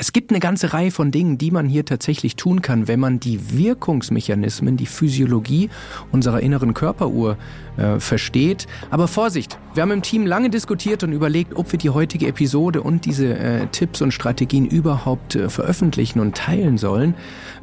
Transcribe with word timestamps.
Es 0.00 0.14
gibt 0.14 0.30
eine 0.30 0.40
ganze 0.40 0.72
Reihe 0.72 0.90
von 0.90 1.10
Dingen, 1.10 1.36
die 1.36 1.50
man 1.50 1.68
hier 1.68 1.84
tatsächlich 1.84 2.34
tun 2.34 2.62
kann, 2.62 2.88
wenn 2.88 2.98
man 2.98 3.20
die 3.20 3.58
Wirkungsmechanismen, 3.58 4.78
die 4.78 4.86
Physiologie 4.86 5.68
unserer 6.10 6.40
inneren 6.40 6.72
Körperuhr 6.72 7.36
äh, 7.76 8.00
versteht. 8.00 8.66
Aber 8.88 9.08
Vorsicht, 9.08 9.58
wir 9.74 9.82
haben 9.82 9.90
im 9.90 10.00
Team 10.00 10.24
lange 10.24 10.48
diskutiert 10.48 11.02
und 11.02 11.12
überlegt, 11.12 11.54
ob 11.54 11.70
wir 11.70 11.78
die 11.78 11.90
heutige 11.90 12.28
Episode 12.28 12.80
und 12.80 13.04
diese 13.04 13.36
äh, 13.36 13.66
Tipps 13.66 14.00
und 14.00 14.14
Strategien 14.14 14.64
überhaupt 14.64 15.34
äh, 15.34 15.50
veröffentlichen 15.50 16.18
und 16.20 16.34
teilen 16.34 16.78
sollen 16.78 17.12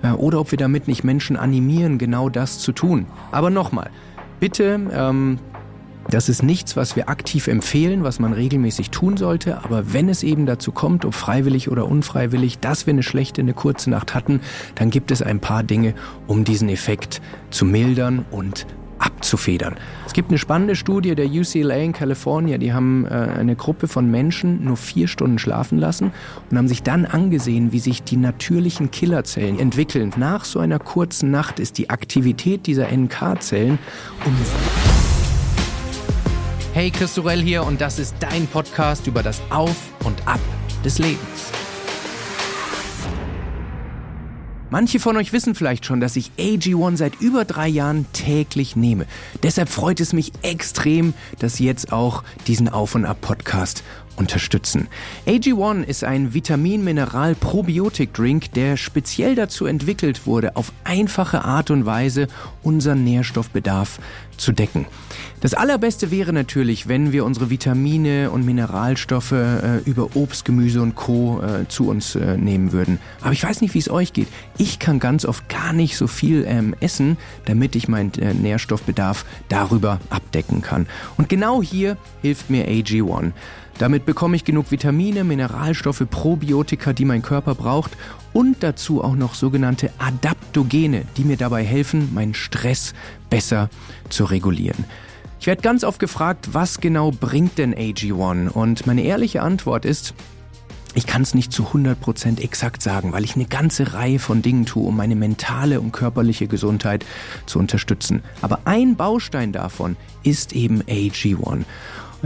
äh, 0.03 0.11
oder 0.11 0.39
ob 0.39 0.51
wir 0.51 0.59
damit 0.59 0.87
nicht 0.87 1.03
Menschen 1.03 1.37
animieren, 1.37 1.97
genau 1.97 2.29
das 2.29 2.59
zu 2.59 2.71
tun. 2.71 3.07
Aber 3.31 3.49
nochmal, 3.49 3.89
bitte 4.39 4.79
ähm, 4.93 5.39
das 6.09 6.29
ist 6.29 6.41
nichts, 6.41 6.75
was 6.77 6.95
wir 6.95 7.09
aktiv 7.09 7.47
empfehlen, 7.47 8.03
was 8.03 8.19
man 8.19 8.33
regelmäßig 8.33 8.91
tun 8.91 9.17
sollte. 9.17 9.63
Aber 9.63 9.93
wenn 9.93 10.07
es 10.09 10.23
eben 10.23 10.45
dazu 10.45 10.71
kommt, 10.71 11.03
ob 11.05 11.13
freiwillig 11.13 11.69
oder 11.69 11.87
unfreiwillig, 11.87 12.59
dass 12.59 12.85
wir 12.85 12.93
eine 12.93 13.03
schlechte, 13.03 13.41
eine 13.41 13.53
kurze 13.53 13.89
Nacht 13.89 14.13
hatten, 14.13 14.41
dann 14.75 14.89
gibt 14.89 15.11
es 15.11 15.21
ein 15.21 15.39
paar 15.39 15.63
Dinge, 15.63 15.93
um 16.27 16.43
diesen 16.43 16.69
Effekt 16.69 17.21
zu 17.49 17.65
mildern 17.65 18.25
und 18.31 18.65
abzufedern. 18.99 19.75
Es 20.05 20.13
gibt 20.13 20.29
eine 20.29 20.37
spannende 20.37 20.75
Studie 20.75 21.13
der 21.13 21.27
UCLA 21.27 21.75
in 21.75 21.93
Kalifornien. 21.93 22.59
Die 22.59 22.73
haben 22.73 23.05
äh, 23.05 23.09
eine 23.09 23.55
Gruppe 23.55 23.87
von 23.87 24.09
Menschen 24.09 24.63
nur 24.63 24.77
vier 24.77 25.07
Stunden 25.07 25.39
schlafen 25.39 25.77
lassen 25.77 26.11
und 26.49 26.57
haben 26.57 26.67
sich 26.67 26.83
dann 26.83 27.05
angesehen, 27.05 27.71
wie 27.71 27.79
sich 27.79 28.03
die 28.03 28.17
natürlichen 28.17 28.91
Killerzellen 28.91 29.59
entwickeln. 29.59 30.13
Nach 30.17 30.45
so 30.45 30.59
einer 30.59 30.79
kurzen 30.79 31.31
Nacht 31.31 31.59
ist 31.59 31.77
die 31.77 31.89
Aktivität 31.89 32.65
dieser 32.65 32.91
NK-Zellen 32.91 33.77
um 34.25 35.06
Hey, 36.77 36.91
Christorell 36.91 37.41
hier 37.41 37.63
und 37.63 37.81
das 37.81 37.97
ist 37.97 38.17
dein 38.19 38.45
Podcast 38.45 39.07
über 39.07 39.23
das 39.23 39.41
Auf 39.49 39.75
und 40.03 40.27
Ab 40.27 40.39
des 40.85 40.99
Lebens. 40.99 41.17
Manche 44.69 44.99
von 44.99 45.17
euch 45.17 45.33
wissen 45.33 45.55
vielleicht 45.55 45.87
schon, 45.87 45.99
dass 45.99 46.15
ich 46.15 46.29
AG1 46.37 46.97
seit 46.97 47.19
über 47.19 47.45
drei 47.45 47.67
Jahren 47.67 48.05
täglich 48.13 48.75
nehme. 48.75 49.07
Deshalb 49.41 49.69
freut 49.69 49.99
es 49.99 50.13
mich 50.13 50.33
extrem, 50.43 51.15
dass 51.39 51.55
Sie 51.55 51.65
jetzt 51.65 51.91
auch 51.91 52.23
diesen 52.45 52.69
Auf 52.69 52.93
und 52.93 53.05
Ab 53.05 53.21
Podcast 53.21 53.83
unterstützen. 54.17 54.87
AG1 55.25 55.83
ist 55.83 56.03
ein 56.03 56.33
Vitamin-Mineral-Probiotik-Drink, 56.33 58.51
der 58.53 58.75
speziell 58.77 59.33
dazu 59.35 59.65
entwickelt 59.65 60.27
wurde, 60.27 60.55
auf 60.55 60.71
einfache 60.83 61.43
Art 61.45 61.71
und 61.71 61.85
Weise 61.85 62.27
unseren 62.61 63.03
Nährstoffbedarf 63.03 63.99
zu 64.37 64.51
decken. 64.51 64.85
Das 65.41 65.53
allerbeste 65.53 66.09
wäre 66.09 66.33
natürlich, 66.33 66.87
wenn 66.87 67.11
wir 67.11 67.23
unsere 67.23 67.49
Vitamine 67.49 68.31
und 68.31 68.43
Mineralstoffe 68.43 69.33
äh, 69.33 69.77
über 69.85 70.15
Obst, 70.15 70.45
Gemüse 70.45 70.81
und 70.81 70.95
Co. 70.95 71.41
Äh, 71.41 71.67
zu 71.67 71.89
uns 71.89 72.15
äh, 72.15 72.37
nehmen 72.37 72.71
würden. 72.71 72.99
Aber 73.21 73.33
ich 73.33 73.43
weiß 73.43 73.61
nicht, 73.61 73.73
wie 73.75 73.79
es 73.79 73.89
euch 73.89 74.13
geht. 74.13 74.27
Ich 74.57 74.79
kann 74.79 74.99
ganz 74.99 75.25
oft 75.25 75.47
gar 75.47 75.73
nicht 75.73 75.95
so 75.95 76.07
viel 76.07 76.43
ähm, 76.47 76.75
essen, 76.79 77.17
damit 77.45 77.75
ich 77.75 77.87
meinen 77.87 78.13
äh, 78.15 78.33
Nährstoffbedarf 78.33 79.25
darüber 79.49 79.99
abdecken 80.09 80.61
kann. 80.61 80.87
Und 81.17 81.29
genau 81.29 81.61
hier 81.61 81.97
hilft 82.21 82.49
mir 82.49 82.67
AG1. 82.67 83.33
Damit 83.79 84.05
bekomme 84.05 84.35
ich 84.35 84.43
genug 84.43 84.71
Vitamine, 84.71 85.23
Mineralstoffe, 85.23 86.03
Probiotika, 86.09 86.93
die 86.93 87.05
mein 87.05 87.21
Körper 87.21 87.53
braucht 87.53 87.91
und 88.33 88.57
dazu 88.61 89.03
auch 89.03 89.15
noch 89.15 89.35
sogenannte 89.35 89.91
Adaptogene, 89.99 91.03
die 91.15 91.23
mir 91.23 91.37
dabei 91.37 91.63
helfen, 91.63 92.13
meinen 92.13 92.33
Stress 92.33 92.93
besser 93.29 93.69
zu 94.09 94.25
regulieren. 94.25 94.85
Ich 95.39 95.45
werde 95.45 95.61
ganz 95.61 95.83
oft 95.83 95.99
gefragt, 95.99 96.49
was 96.53 96.79
genau 96.79 97.11
bringt 97.11 97.59
denn 97.59 97.75
AG1? 97.75 98.49
Und 98.49 98.87
meine 98.87 99.03
ehrliche 99.03 99.43
Antwort 99.43 99.85
ist, 99.85 100.15
ich 100.95 101.05
kann 101.05 101.21
es 101.21 101.35
nicht 101.35 101.53
zu 101.53 101.65
100% 101.65 102.41
exakt 102.41 102.81
sagen, 102.81 103.13
weil 103.13 103.23
ich 103.23 103.35
eine 103.35 103.45
ganze 103.45 103.93
Reihe 103.93 104.17
von 104.17 104.41
Dingen 104.41 104.65
tue, 104.65 104.87
um 104.87 104.97
meine 104.97 105.15
mentale 105.15 105.79
und 105.79 105.91
körperliche 105.91 106.47
Gesundheit 106.47 107.05
zu 107.45 107.59
unterstützen. 107.59 108.23
Aber 108.41 108.61
ein 108.65 108.95
Baustein 108.95 109.51
davon 109.51 109.95
ist 110.23 110.53
eben 110.53 110.81
AG1. 110.81 111.65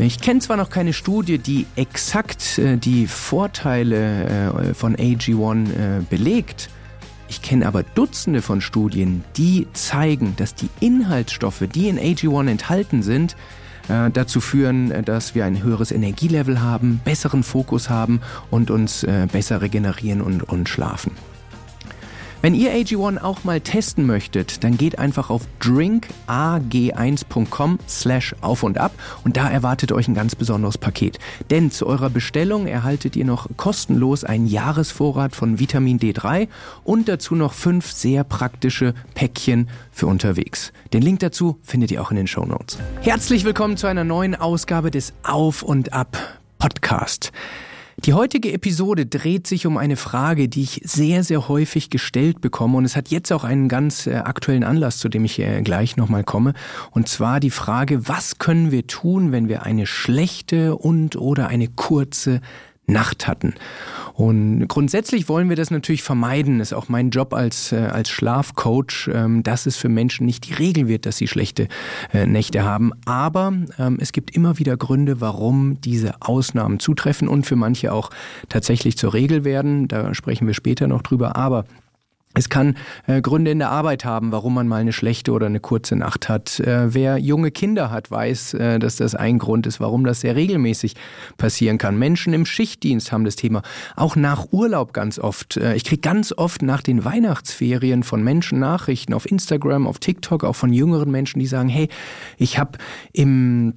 Ich 0.01 0.19
kenne 0.19 0.39
zwar 0.39 0.57
noch 0.57 0.71
keine 0.71 0.93
Studie, 0.93 1.37
die 1.37 1.67
exakt 1.75 2.57
äh, 2.57 2.75
die 2.75 3.05
Vorteile 3.05 4.53
äh, 4.69 4.73
von 4.73 4.95
AG1 4.95 5.69
äh, 5.69 6.01
belegt, 6.09 6.69
ich 7.27 7.43
kenne 7.43 7.67
aber 7.67 7.83
Dutzende 7.83 8.41
von 8.41 8.61
Studien, 8.61 9.23
die 9.37 9.67
zeigen, 9.73 10.33
dass 10.37 10.55
die 10.55 10.69
Inhaltsstoffe, 10.79 11.63
die 11.73 11.87
in 11.87 11.99
AG1 11.99 12.49
enthalten 12.49 13.03
sind, 13.03 13.37
dazu 14.13 14.41
führen, 14.41 15.05
dass 15.05 15.33
wir 15.33 15.45
ein 15.45 15.63
höheres 15.63 15.91
Energielevel 15.91 16.61
haben, 16.61 16.99
besseren 17.05 17.43
Fokus 17.43 17.89
haben 17.89 18.19
und 18.49 18.69
uns 18.69 19.05
besser 19.31 19.61
regenerieren 19.61 20.21
und, 20.21 20.43
und 20.43 20.67
schlafen. 20.67 21.13
Wenn 22.41 22.55
ihr 22.55 22.73
AG1 22.73 23.21
auch 23.21 23.43
mal 23.43 23.61
testen 23.61 24.07
möchtet, 24.07 24.63
dann 24.63 24.75
geht 24.75 24.97
einfach 24.97 25.29
auf 25.29 25.43
drinkag1.com 25.61 27.77
slash 27.87 28.35
auf 28.41 28.63
und 28.63 28.79
ab 28.79 28.93
und 29.23 29.37
da 29.37 29.47
erwartet 29.47 29.91
euch 29.91 30.07
ein 30.07 30.15
ganz 30.15 30.33
besonderes 30.33 30.79
Paket. 30.79 31.19
Denn 31.51 31.69
zu 31.69 31.85
eurer 31.85 32.09
Bestellung 32.09 32.65
erhaltet 32.65 33.15
ihr 33.15 33.25
noch 33.25 33.47
kostenlos 33.57 34.23
einen 34.23 34.47
Jahresvorrat 34.47 35.35
von 35.35 35.59
Vitamin 35.59 35.99
D3 35.99 36.47
und 36.83 37.07
dazu 37.07 37.35
noch 37.35 37.53
fünf 37.53 37.91
sehr 37.91 38.23
praktische 38.23 38.95
Päckchen 39.13 39.69
für 39.91 40.07
unterwegs. 40.07 40.73
Den 40.93 41.03
Link 41.03 41.19
dazu 41.19 41.59
findet 41.61 41.91
ihr 41.91 42.01
auch 42.01 42.09
in 42.09 42.17
den 42.17 42.25
Show 42.25 42.45
Notes. 42.45 42.79
Herzlich 43.01 43.45
willkommen 43.45 43.77
zu 43.77 43.85
einer 43.85 44.03
neuen 44.03 44.33
Ausgabe 44.33 44.89
des 44.89 45.13
Auf 45.21 45.61
und 45.61 45.93
Ab 45.93 46.17
Podcast. 46.57 47.31
Die 48.05 48.15
heutige 48.15 48.51
Episode 48.51 49.05
dreht 49.05 49.45
sich 49.45 49.67
um 49.67 49.77
eine 49.77 49.95
Frage, 49.95 50.49
die 50.49 50.63
ich 50.63 50.81
sehr, 50.83 51.23
sehr 51.23 51.47
häufig 51.47 51.91
gestellt 51.91 52.41
bekomme 52.41 52.79
und 52.79 52.85
es 52.85 52.95
hat 52.95 53.09
jetzt 53.09 53.31
auch 53.31 53.43
einen 53.43 53.69
ganz 53.69 54.07
äh, 54.07 54.15
aktuellen 54.15 54.63
Anlass, 54.63 54.97
zu 54.97 55.07
dem 55.07 55.23
ich 55.23 55.37
äh, 55.37 55.61
gleich 55.61 55.97
nochmal 55.97 56.23
komme. 56.23 56.53
Und 56.89 57.07
zwar 57.09 57.39
die 57.39 57.51
Frage, 57.51 58.07
was 58.07 58.39
können 58.39 58.71
wir 58.71 58.87
tun, 58.87 59.31
wenn 59.31 59.49
wir 59.49 59.61
eine 59.61 59.85
schlechte 59.85 60.75
und 60.75 61.15
oder 61.15 61.49
eine 61.49 61.67
kurze 61.67 62.41
Nacht 62.91 63.27
hatten. 63.27 63.53
Und 64.13 64.67
grundsätzlich 64.67 65.29
wollen 65.29 65.49
wir 65.49 65.55
das 65.55 65.71
natürlich 65.71 66.03
vermeiden. 66.03 66.59
Das 66.59 66.71
ist 66.71 66.77
auch 66.77 66.89
mein 66.89 67.09
Job 67.09 67.33
als, 67.33 67.71
äh, 67.71 67.77
als 67.77 68.09
Schlafcoach, 68.09 69.09
ähm, 69.11 69.41
dass 69.41 69.65
es 69.65 69.77
für 69.77 69.89
Menschen 69.89 70.25
nicht 70.25 70.47
die 70.47 70.53
Regel 70.53 70.87
wird, 70.87 71.05
dass 71.05 71.17
sie 71.17 71.27
schlechte 71.27 71.67
äh, 72.13 72.25
Nächte 72.25 72.63
haben. 72.63 72.91
Aber 73.05 73.53
ähm, 73.79 73.97
es 73.99 74.11
gibt 74.11 74.35
immer 74.35 74.59
wieder 74.59 74.77
Gründe, 74.77 75.21
warum 75.21 75.79
diese 75.81 76.21
Ausnahmen 76.21 76.79
zutreffen 76.79 77.27
und 77.27 77.45
für 77.45 77.55
manche 77.55 77.93
auch 77.93 78.09
tatsächlich 78.49 78.97
zur 78.97 79.13
Regel 79.13 79.43
werden. 79.43 79.87
Da 79.87 80.13
sprechen 80.13 80.45
wir 80.45 80.53
später 80.53 80.87
noch 80.87 81.01
drüber. 81.01 81.35
Aber 81.35 81.65
es 82.33 82.49
kann 82.49 82.77
äh, 83.07 83.21
Gründe 83.21 83.51
in 83.51 83.59
der 83.59 83.69
Arbeit 83.69 84.05
haben, 84.05 84.31
warum 84.31 84.53
man 84.53 84.67
mal 84.67 84.81
eine 84.81 84.93
schlechte 84.93 85.33
oder 85.33 85.47
eine 85.47 85.59
kurze 85.59 85.97
Nacht 85.97 86.29
hat. 86.29 86.59
Äh, 86.61 86.93
wer 86.93 87.17
junge 87.17 87.51
Kinder 87.51 87.91
hat, 87.91 88.09
weiß, 88.09 88.53
äh, 88.53 88.79
dass 88.79 88.95
das 88.95 89.15
ein 89.15 89.37
Grund 89.37 89.67
ist, 89.67 89.81
warum 89.81 90.05
das 90.05 90.21
sehr 90.21 90.35
regelmäßig 90.35 90.95
passieren 91.37 91.77
kann. 91.77 91.99
Menschen 91.99 92.33
im 92.33 92.45
Schichtdienst 92.45 93.11
haben 93.11 93.25
das 93.25 93.35
Thema. 93.35 93.63
Auch 93.97 94.15
nach 94.15 94.47
Urlaub 94.51 94.93
ganz 94.93 95.19
oft. 95.19 95.57
Äh, 95.57 95.75
ich 95.75 95.83
kriege 95.83 96.01
ganz 96.01 96.31
oft 96.31 96.61
nach 96.61 96.81
den 96.81 97.03
Weihnachtsferien 97.03 98.03
von 98.03 98.23
Menschen 98.23 98.59
Nachrichten 98.59 99.13
auf 99.13 99.29
Instagram, 99.29 99.85
auf 99.85 99.99
TikTok, 99.99 100.45
auch 100.45 100.55
von 100.55 100.71
jüngeren 100.71 101.11
Menschen, 101.11 101.39
die 101.39 101.47
sagen, 101.47 101.67
hey, 101.67 101.89
ich 102.37 102.57
habe 102.57 102.77
im 103.11 103.73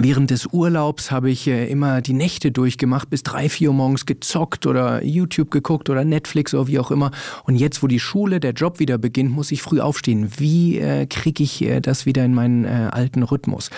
Während 0.00 0.30
des 0.30 0.46
Urlaubs 0.46 1.10
habe 1.10 1.28
ich 1.28 1.48
äh, 1.48 1.66
immer 1.66 2.00
die 2.00 2.12
Nächte 2.12 2.52
durchgemacht, 2.52 3.10
bis 3.10 3.24
drei, 3.24 3.48
vier 3.48 3.70
Uhr 3.70 3.74
morgens 3.74 4.06
gezockt 4.06 4.64
oder 4.64 5.04
YouTube 5.04 5.50
geguckt 5.50 5.90
oder 5.90 6.04
Netflix 6.04 6.54
oder 6.54 6.68
wie 6.68 6.78
auch 6.78 6.92
immer. 6.92 7.10
Und 7.42 7.56
jetzt, 7.56 7.82
wo 7.82 7.88
die 7.88 7.98
Schule, 7.98 8.38
der 8.38 8.52
Job 8.52 8.78
wieder 8.78 8.96
beginnt, 8.96 9.32
muss 9.32 9.50
ich 9.50 9.60
früh 9.60 9.80
aufstehen. 9.80 10.30
Wie 10.36 10.78
äh, 10.78 11.06
kriege 11.06 11.42
ich 11.42 11.62
äh, 11.62 11.80
das 11.80 12.06
wieder 12.06 12.24
in 12.24 12.32
meinen 12.32 12.64
alten 12.66 13.24
Rhythmus? 13.24 13.70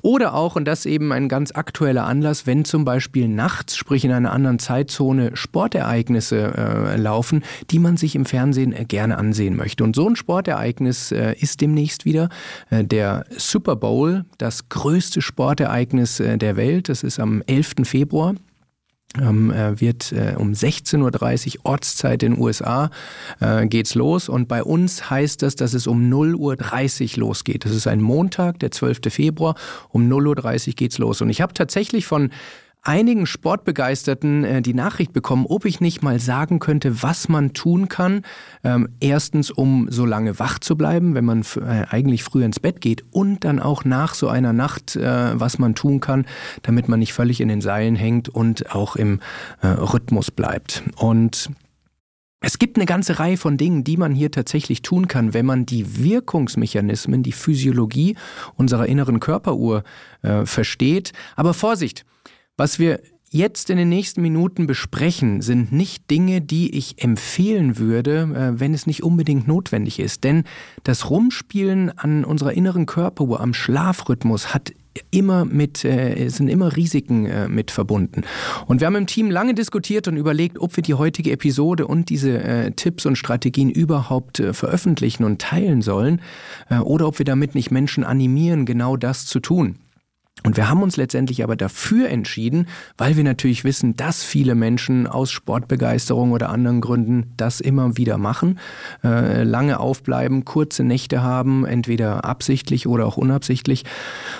Oder 0.00 0.34
auch, 0.34 0.56
und 0.56 0.64
das 0.64 0.86
eben 0.86 1.12
ein 1.12 1.28
ganz 1.28 1.52
aktueller 1.52 2.06
Anlass, 2.06 2.46
wenn 2.46 2.64
zum 2.64 2.86
Beispiel 2.86 3.28
nachts, 3.28 3.76
sprich 3.76 4.04
in 4.04 4.12
einer 4.12 4.32
anderen 4.32 4.58
Zeitzone, 4.58 5.36
Sportereignisse 5.36 6.96
laufen, 6.96 7.42
die 7.70 7.78
man 7.78 7.96
sich 7.96 8.14
im 8.14 8.24
Fernsehen 8.24 8.74
gerne 8.88 9.18
ansehen 9.18 9.56
möchte. 9.56 9.84
Und 9.84 9.96
so 9.96 10.08
ein 10.08 10.16
Sportereignis 10.16 11.12
ist 11.12 11.60
demnächst 11.60 12.04
wieder 12.04 12.28
der 12.70 13.24
Super 13.36 13.76
Bowl, 13.76 14.24
das 14.38 14.68
größte 14.68 15.20
Sportereignis 15.20 15.65
Ereignis 15.66 16.20
äh, 16.20 16.38
der 16.38 16.56
Welt. 16.56 16.88
Das 16.88 17.02
ist 17.02 17.18
am 17.18 17.42
11. 17.46 17.74
Februar. 17.84 18.34
Ähm, 19.20 19.50
äh, 19.50 19.80
wird 19.80 20.12
äh, 20.12 20.34
um 20.36 20.52
16.30 20.52 21.58
Uhr 21.58 21.60
Ortszeit 21.64 22.22
in 22.22 22.34
den 22.34 22.42
USA 22.42 22.90
geht's 23.64 23.94
los 23.94 24.28
und 24.28 24.48
bei 24.48 24.62
uns 24.62 25.10
heißt 25.10 25.42
das, 25.42 25.56
dass 25.56 25.74
es 25.74 25.86
um 25.86 26.10
0.30 26.10 27.14
Uhr 27.14 27.20
losgeht. 27.20 27.64
Das 27.64 27.72
ist 27.72 27.86
ein 27.86 28.00
Montag, 28.00 28.58
der 28.58 28.70
12. 28.70 29.00
Februar, 29.08 29.54
um 29.90 30.10
0.30 30.10 30.68
Uhr 30.68 30.74
geht's 30.74 30.98
los. 30.98 31.20
Und 31.20 31.30
ich 31.30 31.40
habe 31.40 31.54
tatsächlich 31.54 32.06
von 32.06 32.30
einigen 32.86 33.26
Sportbegeisterten 33.26 34.44
äh, 34.44 34.62
die 34.62 34.74
Nachricht 34.74 35.12
bekommen, 35.12 35.46
ob 35.46 35.64
ich 35.64 35.80
nicht 35.80 36.02
mal 36.02 36.20
sagen 36.20 36.58
könnte, 36.58 37.02
was 37.02 37.28
man 37.28 37.52
tun 37.52 37.88
kann. 37.88 38.22
Ähm, 38.64 38.88
erstens, 39.00 39.50
um 39.50 39.88
so 39.90 40.06
lange 40.06 40.38
wach 40.38 40.58
zu 40.58 40.76
bleiben, 40.76 41.14
wenn 41.14 41.24
man 41.24 41.42
äh, 41.56 41.84
eigentlich 41.88 42.22
früher 42.22 42.46
ins 42.46 42.60
Bett 42.60 42.80
geht 42.80 43.04
und 43.10 43.44
dann 43.44 43.58
auch 43.58 43.84
nach 43.84 44.14
so 44.14 44.28
einer 44.28 44.52
Nacht, 44.52 44.96
äh, 44.96 45.38
was 45.38 45.58
man 45.58 45.74
tun 45.74 46.00
kann, 46.00 46.26
damit 46.62 46.88
man 46.88 47.00
nicht 47.00 47.12
völlig 47.12 47.40
in 47.40 47.48
den 47.48 47.60
Seilen 47.60 47.96
hängt 47.96 48.28
und 48.28 48.74
auch 48.74 48.96
im 48.96 49.20
äh, 49.62 49.66
Rhythmus 49.66 50.30
bleibt. 50.30 50.84
Und 50.96 51.50
es 52.40 52.58
gibt 52.58 52.76
eine 52.76 52.86
ganze 52.86 53.18
Reihe 53.18 53.36
von 53.36 53.56
Dingen, 53.56 53.82
die 53.82 53.96
man 53.96 54.14
hier 54.14 54.30
tatsächlich 54.30 54.82
tun 54.82 55.08
kann, 55.08 55.34
wenn 55.34 55.46
man 55.46 55.66
die 55.66 56.04
Wirkungsmechanismen, 56.04 57.22
die 57.22 57.32
Physiologie 57.32 58.16
unserer 58.54 58.86
inneren 58.86 59.18
Körperuhr 59.18 59.82
äh, 60.22 60.46
versteht. 60.46 61.12
Aber 61.34 61.54
Vorsicht, 61.54 62.04
was 62.56 62.78
wir 62.78 63.00
jetzt 63.30 63.70
in 63.70 63.76
den 63.76 63.88
nächsten 63.88 64.22
Minuten 64.22 64.66
besprechen, 64.66 65.42
sind 65.42 65.72
nicht 65.72 66.10
Dinge, 66.10 66.40
die 66.40 66.76
ich 66.76 67.02
empfehlen 67.02 67.78
würde, 67.78 68.54
äh, 68.56 68.60
wenn 68.60 68.74
es 68.74 68.86
nicht 68.86 69.02
unbedingt 69.02 69.46
notwendig 69.46 69.98
ist. 69.98 70.24
Denn 70.24 70.44
das 70.84 71.10
Rumspielen 71.10 71.96
an 71.98 72.24
unserer 72.24 72.52
inneren 72.52 72.86
Körperuhr, 72.86 73.40
am 73.40 73.52
Schlafrhythmus 73.52 74.54
hat 74.54 74.72
immer 75.10 75.44
mit, 75.44 75.84
äh, 75.84 76.28
sind 76.28 76.48
immer 76.48 76.74
Risiken 76.74 77.26
äh, 77.26 77.48
mit 77.48 77.70
verbunden. 77.70 78.22
Und 78.66 78.80
wir 78.80 78.86
haben 78.86 78.96
im 78.96 79.06
Team 79.06 79.30
lange 79.30 79.52
diskutiert 79.52 80.08
und 80.08 80.16
überlegt, 80.16 80.58
ob 80.58 80.74
wir 80.76 80.82
die 80.82 80.94
heutige 80.94 81.32
Episode 81.32 81.86
und 81.86 82.08
diese 82.08 82.72
Tipps 82.76 83.04
und 83.04 83.16
Strategien 83.16 83.70
überhaupt 83.70 84.42
veröffentlichen 84.52 85.24
und 85.24 85.40
teilen 85.40 85.82
sollen 85.82 86.20
oder 86.82 87.06
ob 87.08 87.18
wir 87.18 87.26
damit 87.26 87.54
nicht 87.54 87.70
Menschen 87.70 88.04
animieren, 88.04 88.64
genau 88.64 88.96
das 88.96 89.26
zu 89.26 89.40
tun. 89.40 89.76
Und 90.44 90.56
wir 90.56 90.68
haben 90.68 90.82
uns 90.82 90.96
letztendlich 90.96 91.42
aber 91.42 91.56
dafür 91.56 92.08
entschieden, 92.08 92.68
weil 92.98 93.16
wir 93.16 93.24
natürlich 93.24 93.64
wissen, 93.64 93.96
dass 93.96 94.22
viele 94.22 94.54
Menschen 94.54 95.06
aus 95.06 95.32
Sportbegeisterung 95.32 96.30
oder 96.30 96.50
anderen 96.50 96.80
Gründen 96.80 97.32
das 97.36 97.60
immer 97.60 97.96
wieder 97.96 98.18
machen, 98.18 98.60
äh, 99.02 99.42
lange 99.42 99.80
aufbleiben, 99.80 100.44
kurze 100.44 100.84
Nächte 100.84 101.22
haben, 101.22 101.64
entweder 101.64 102.24
absichtlich 102.24 102.86
oder 102.86 103.06
auch 103.06 103.16
unabsichtlich. 103.16 103.84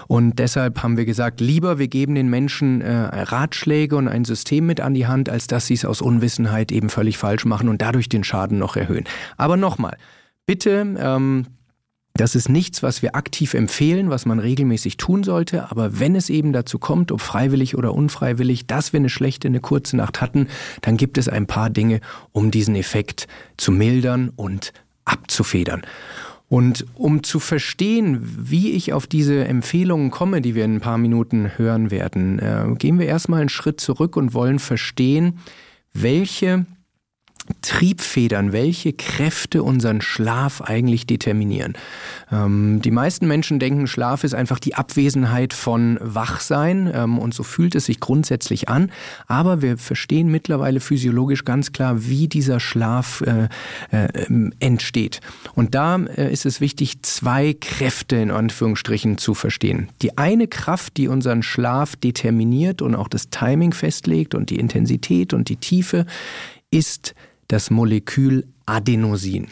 Und 0.07 0.39
deshalb 0.39 0.83
haben 0.83 0.97
wir 0.97 1.07
gesagt, 1.07 1.41
lieber 1.41 1.79
wir 1.79 1.89
geben 1.89 2.15
den 2.15 2.29
Menschen 2.29 2.83
äh, 2.83 2.93
Ratschläge 2.93 3.97
und 3.97 4.07
ein 4.07 4.25
System 4.25 4.67
mit 4.67 4.81
an 4.81 4.95
die 4.95 5.07
Hand, 5.07 5.29
als 5.31 5.47
dass 5.47 5.67
sie 5.67 5.75
es 5.75 5.85
aus 5.85 6.03
Unwissenheit 6.03 6.73
eben 6.73 6.91
völlig 6.91 7.17
falsch 7.19 7.47
machen 7.47 7.69
und 7.69 7.81
dadurch 7.81 8.09
den 8.09 8.23
Schaden 8.23 8.59
noch 8.59 8.77
erhöhen. 8.77 9.05
Aber 9.39 9.57
nochmal, 9.57 9.97
bitte 10.47 10.95
ähm, 10.99 11.47
das 12.17 12.35
ist 12.35 12.49
nichts, 12.49 12.83
was 12.83 13.03
wir 13.03 13.15
aktiv 13.15 13.55
empfehlen, 13.55 14.11
was 14.11 14.27
man 14.27 14.39
regelmäßig 14.39 14.97
tun 14.97 15.25
sollte. 15.25 15.71
Aber 15.71 15.99
wenn 15.99 16.15
es 16.15 16.31
eben 16.31 16.53
dazu 16.53 16.79
kommt, 16.79 17.13
ob 17.13 17.21
freiwillig 17.21 17.77
oder 17.77 17.95
unfreiwillig, 17.95 18.67
dass 18.67 18.93
wir 18.93 19.01
eine 19.01 19.09
schlechte, 19.09 19.49
eine 19.49 19.61
kurze 19.61 19.97
Nacht 19.97 20.21
hatten, 20.21 20.49
dann 20.83 20.97
gibt 20.97 21.19
es 21.19 21.29
ein 21.29 21.47
paar 21.47 21.71
Dinge, 21.71 22.01
um 22.33 22.51
diesen 22.51 22.75
Effekt 22.77 23.27
zu 23.57 23.73
mildern 23.73 24.31
und 24.37 24.73
abzufedern. 25.05 25.83
Und 26.49 26.87
um 26.95 27.25
zu 27.25 27.41
verstehen, 27.41 28.21
wie 28.23 28.71
ich 28.71 28.93
auf 28.93 29.09
diese 29.09 29.45
Empfehlungen 29.47 30.13
komme, 30.13 30.41
die 30.41 30.55
wir 30.55 30.65
in 30.65 30.77
ein 30.77 30.81
paar 30.81 30.99
Minuten 30.99 31.51
hören 31.57 31.91
werden, 31.91 32.39
äh, 32.39 32.67
gehen 32.79 33.01
wir 33.01 33.07
erstmal 33.07 33.41
einen 33.41 33.49
Schritt 33.49 33.81
zurück 33.81 34.17
und 34.17 34.33
wollen 34.33 34.61
verstehen, 34.61 35.41
welche 35.93 36.67
Triebfedern, 37.63 38.53
welche 38.53 38.93
Kräfte 38.93 39.63
unseren 39.63 40.01
Schlaf 40.01 40.61
eigentlich 40.61 41.07
determinieren. 41.07 41.75
Ähm, 42.31 42.81
die 42.83 42.91
meisten 42.91 43.27
Menschen 43.27 43.59
denken, 43.59 43.87
Schlaf 43.87 44.25
ist 44.25 44.35
einfach 44.35 44.59
die 44.59 44.75
Abwesenheit 44.75 45.53
von 45.53 45.99
Wachsein 46.01 46.91
ähm, 46.93 47.19
und 47.19 47.35
so 47.35 47.43
fühlt 47.43 47.75
es 47.75 47.87
sich 47.87 48.01
grundsätzlich 48.01 48.69
an. 48.69 48.91
Aber 49.27 49.63
wir 49.63 49.79
verstehen 49.79 50.31
mittlerweile 50.31 50.81
physiologisch 50.81 51.45
ganz 51.45 51.73
klar, 51.73 52.07
wie 52.07 52.29
dieser 52.29 52.61
Schlaf 52.61 53.23
äh, 53.23 53.49
äh, 53.91 54.09
entsteht. 54.61 55.21
Und 55.55 55.75
da 55.75 55.97
äh, 55.97 56.33
ist 56.33 56.47
es 56.47 56.61
wichtig, 56.61 57.03
zwei 57.03 57.55
Kräfte 57.55 58.17
in 58.17 58.31
Anführungsstrichen 58.31 59.19
zu 59.19 59.35
verstehen. 59.35 59.89
Die 60.03 60.19
eine 60.19 60.49
Kraft, 60.49 60.97
die 60.97 61.09
unseren 61.09 61.43
Schlaf 61.43 61.97
determiniert 61.97 62.83
und 62.83 62.95
auch 62.95 63.09
das 63.09 63.31
Timing 63.31 63.73
festlegt 63.73 64.35
und 64.35 64.51
die 64.51 64.57
Intensität 64.57 65.33
und 65.33 65.49
die 65.49 65.57
Tiefe, 65.57 66.07
ist 66.71 67.15
das 67.49 67.71
Molekül 67.71 68.45
Adenosin. 68.67 69.49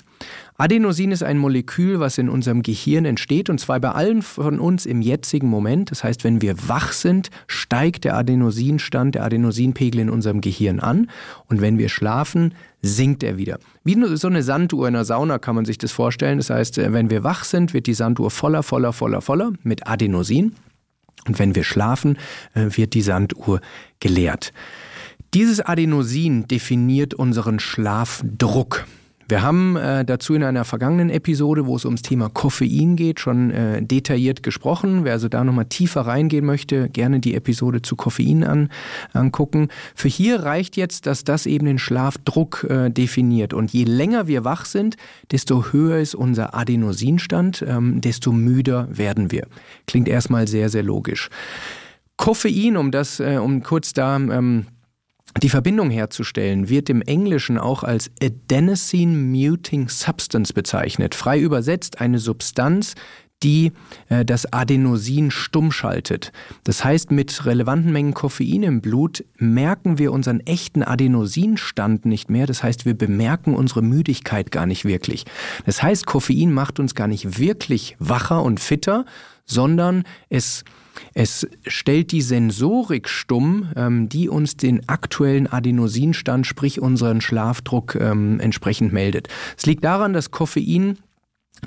Adenosin 0.57 1.11
ist 1.11 1.25
ein 1.25 1.37
Molekül, 1.37 1.99
was 1.99 2.17
in 2.17 2.29
unserem 2.29 2.63
Gehirn 2.63 3.05
entsteht, 3.05 3.51
und 3.51 3.59
zwar 3.59 3.81
bei 3.81 3.91
allen 3.91 4.23
von 4.23 4.61
uns 4.61 4.87
im 4.87 5.03
jetzigen 5.03 5.49
Moment. 5.49 5.91
Das 5.91 6.05
heißt, 6.05 6.23
wenn 6.23 6.43
wir 6.43 6.69
wach 6.69 6.93
sind, 6.93 7.31
steigt 7.49 8.05
der 8.05 8.17
Adenosinstand, 8.17 9.17
der 9.17 9.25
Adenosinpegel 9.25 10.01
in 10.01 10.11
unserem 10.11 10.41
Gehirn 10.41 10.79
an, 10.79 11.11
und 11.49 11.61
wenn 11.61 11.77
wir 11.79 11.89
schlafen, 11.89 12.55
sinkt 12.83 13.25
er 13.25 13.37
wieder. 13.37 13.59
Wie 13.83 13.99
so 14.17 14.29
eine 14.29 14.45
Sanduhr 14.45 14.87
in 14.87 14.95
der 14.95 15.05
Sauna 15.05 15.39
kann 15.39 15.57
man 15.57 15.65
sich 15.65 15.79
das 15.79 15.91
vorstellen. 15.91 16.39
Das 16.39 16.51
heißt, 16.51 16.79
äh, 16.79 16.93
wenn 16.93 17.11
wir 17.11 17.25
wach 17.25 17.43
sind, 17.43 17.75
wird 17.75 17.89
die 17.89 17.95
Sanduhr 17.95 18.31
voller, 18.31 18.63
voller, 18.63 18.93
voller, 18.93 19.23
voller 19.23 19.53
mit 19.65 19.89
Adenosin. 19.89 20.55
Und 21.27 21.39
wenn 21.39 21.55
wir 21.55 21.65
schlafen, 21.65 22.17
äh, 22.55 22.67
wird 22.77 22.95
die 22.95 23.03
Sanduhr 23.03 23.61
geleert. 23.99 24.53
Dieses 25.35 25.61
Adenosin 25.61 26.47
definiert 26.47 27.15
unseren 27.15 27.59
Schlafdruck. 27.59 28.87
Wir 29.27 29.43
haben 29.43 29.77
äh, 29.77 30.05
dazu 30.05 30.35
in 30.35 30.43
einer 30.43 30.65
vergangenen 30.65 31.09
Episode, 31.09 31.65
wo 31.65 31.77
es 31.77 31.87
ums 31.87 32.03
Thema 32.03 32.29
Koffein 32.29 32.95
geht, 32.95 33.21
schon 33.21 33.51
äh, 33.51 33.83
detailliert 33.83 34.43
gesprochen. 34.43 35.05
Wer 35.05 35.15
also 35.15 35.29
da 35.29 35.45
nochmal 35.45 35.65
tiefer 35.65 36.03
reingehen 36.03 36.45
möchte, 36.45 36.91
gerne 36.91 37.21
die 37.21 37.35
Episode 37.35 37.81
zu 37.81 37.97
Koffein 37.97 38.45
an, 38.45 38.69
angucken. 39.15 39.69
Für 39.95 40.09
hier 40.09 40.41
reicht 40.41 40.77
jetzt, 40.77 41.07
dass 41.07 41.25
das 41.25 41.47
eben 41.47 41.65
den 41.65 41.79
Schlafdruck 41.79 42.65
äh, 42.69 42.91
definiert. 42.91 43.55
Und 43.55 43.73
je 43.73 43.85
länger 43.85 44.27
wir 44.27 44.45
wach 44.45 44.67
sind, 44.67 44.97
desto 45.31 45.73
höher 45.73 45.99
ist 45.99 46.15
unser 46.15 46.55
Adenosinstand, 46.55 47.65
ähm, 47.67 48.03
desto 48.03 48.31
müder 48.31 48.89
werden 48.91 49.33
wir. 49.33 49.47
Klingt 49.87 50.09
erstmal 50.09 50.49
sehr, 50.49 50.69
sehr 50.69 50.83
logisch. 50.83 51.31
Koffein, 52.19 52.77
um 52.77 52.91
das, 52.91 53.21
äh, 53.21 53.39
um 53.39 53.63
kurz 53.63 53.95
da 53.95 54.17
ähm, 54.17 54.67
die 55.43 55.49
Verbindung 55.49 55.91
herzustellen 55.91 56.69
wird 56.69 56.89
im 56.89 57.03
Englischen 57.03 57.59
auch 57.59 57.83
als 57.83 58.11
Adenosine 58.23 59.17
Muting 59.17 59.89
Substance 59.89 60.53
bezeichnet. 60.53 61.15
Frei 61.15 61.41
übersetzt 61.41 62.01
eine 62.01 62.19
Substanz, 62.19 62.95
die 63.43 63.73
äh, 64.09 64.25
das 64.25 64.53
Adenosin 64.53 65.31
stumm 65.31 65.73
schaltet. 65.73 66.33
Das 66.63 66.85
heißt, 66.85 67.11
mit 67.11 67.45
relevanten 67.45 67.93
Mengen 67.93 68.15
Koffein 68.15 68.63
im 68.63 68.81
Blut 68.81 69.25
merken 69.37 69.99
wir 69.99 70.13
unseren 70.13 70.41
echten 70.41 70.83
Adenosinstand 70.83 72.07
nicht 72.07 72.31
mehr. 72.31 72.47
Das 72.47 72.63
heißt, 72.63 72.87
wir 72.87 72.95
bemerken 72.95 73.55
unsere 73.55 73.83
Müdigkeit 73.83 74.51
gar 74.51 74.67
nicht 74.67 74.85
wirklich. 74.85 75.25
Das 75.67 75.83
heißt, 75.83 76.07
Koffein 76.07 76.53
macht 76.53 76.81
uns 76.81 76.95
gar 76.95 77.09
nicht 77.09 77.39
wirklich 77.39 77.97
wacher 77.99 78.43
und 78.43 78.61
fitter, 78.61 79.05
sondern 79.45 80.05
es 80.31 80.65
es 81.15 81.47
stellt 81.67 82.13
die 82.13 82.23
Sensorik 82.23 83.09
stumm, 83.09 83.73
ähm, 83.77 84.09
die 84.09 84.29
uns 84.29 84.57
den 84.57 84.89
aktuellen 84.89 85.47
Adenosinstand, 85.47 86.47
sprich 86.47 86.81
unseren 86.81 87.21
Schlafdruck 87.21 87.97
ähm, 87.97 88.41
entsprechend 88.41 88.93
meldet. 88.93 89.29
Es 89.57 89.67
liegt 89.67 89.85
daran, 89.85 90.13
dass 90.13 90.31
Koffein 90.31 90.99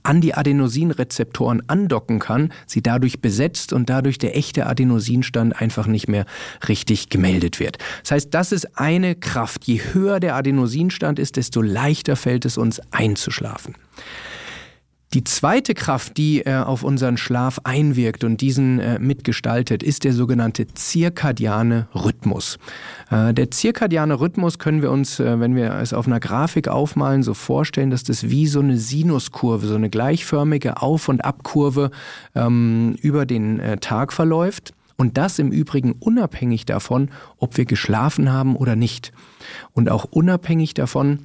an 0.04 0.22
die 0.22 0.34
Adenosinrezeptoren 0.34 1.68
andocken 1.68 2.20
kann, 2.20 2.54
sie 2.66 2.82
dadurch 2.82 3.22
besetzt 3.22 3.74
und 3.74 3.90
dadurch 3.90 4.18
der 4.18 4.38
echte 4.38 4.68
Adenosinstand 4.68 5.60
einfach 5.60 5.88
nicht 5.88 6.08
mehr 6.08 6.26
richtig 6.68 7.10
gemeldet 7.10 7.60
wird. 7.60 7.78
Das 8.04 8.12
heißt, 8.12 8.34
das 8.34 8.52
ist 8.52 8.78
eine 8.78 9.16
Kraft. 9.16 9.64
Je 9.66 9.82
höher 9.94 10.20
der 10.20 10.36
Adenosinstand 10.36 11.20
ist, 11.20 11.36
desto 11.36 11.62
leichter 11.62 12.16
fällt 12.16 12.46
es 12.46 12.58
uns 12.58 12.80
einzuschlafen. 12.92 13.76
Die 15.14 15.24
zweite 15.24 15.74
Kraft, 15.74 16.18
die 16.18 16.42
äh, 16.42 16.56
auf 16.56 16.84
unseren 16.84 17.16
Schlaf 17.16 17.62
einwirkt 17.64 18.26
und 18.26 18.42
diesen 18.42 18.80
äh, 18.80 19.00
mitgestaltet, 19.00 19.82
ist 19.82 20.04
der 20.04 20.12
sogenannte 20.12 20.68
zirkadiane 20.68 21.88
Rhythmus. 21.96 22.60
Äh, 23.10 23.34
der 23.34 23.50
zirkadiane 23.50 24.20
Rhythmus 24.20 24.60
können 24.60 24.82
wir 24.82 24.92
uns, 24.92 25.22
äh, 25.22 25.40
wenn 25.40 25.56
wir 25.56 25.76
es 25.76 25.94
auf 25.94 26.08
einer 26.08 26.20
Grafik 26.20 26.68
aufmalen, 26.68 27.24
so 27.24 27.34
vorstellen, 27.34 27.90
dass 27.90 28.04
das 28.04 28.30
wie 28.30 28.48
so 28.48 28.60
eine 28.60 28.78
Sinuskurve, 28.78 29.66
so 29.66 29.76
eine 29.76 29.90
gleichförmige 29.90 30.82
Auf- 30.82 31.08
und 31.08 31.24
Abkurve 31.24 31.92
ähm, 32.36 32.98
über 33.02 33.26
den 33.26 33.62
äh, 33.62 33.78
Tag 33.78 34.12
verläuft. 34.12 34.74
Und 34.98 35.18
das 35.18 35.40
im 35.40 35.52
Übrigen 35.52 35.94
unabhängig 35.94 36.66
davon, 36.66 37.12
ob 37.38 37.56
wir 37.56 37.66
geschlafen 37.66 38.32
haben 38.32 38.58
oder 38.58 38.76
nicht. 38.76 39.14
Und 39.72 39.90
auch 39.90 40.06
unabhängig 40.06 40.74
davon, 40.74 41.20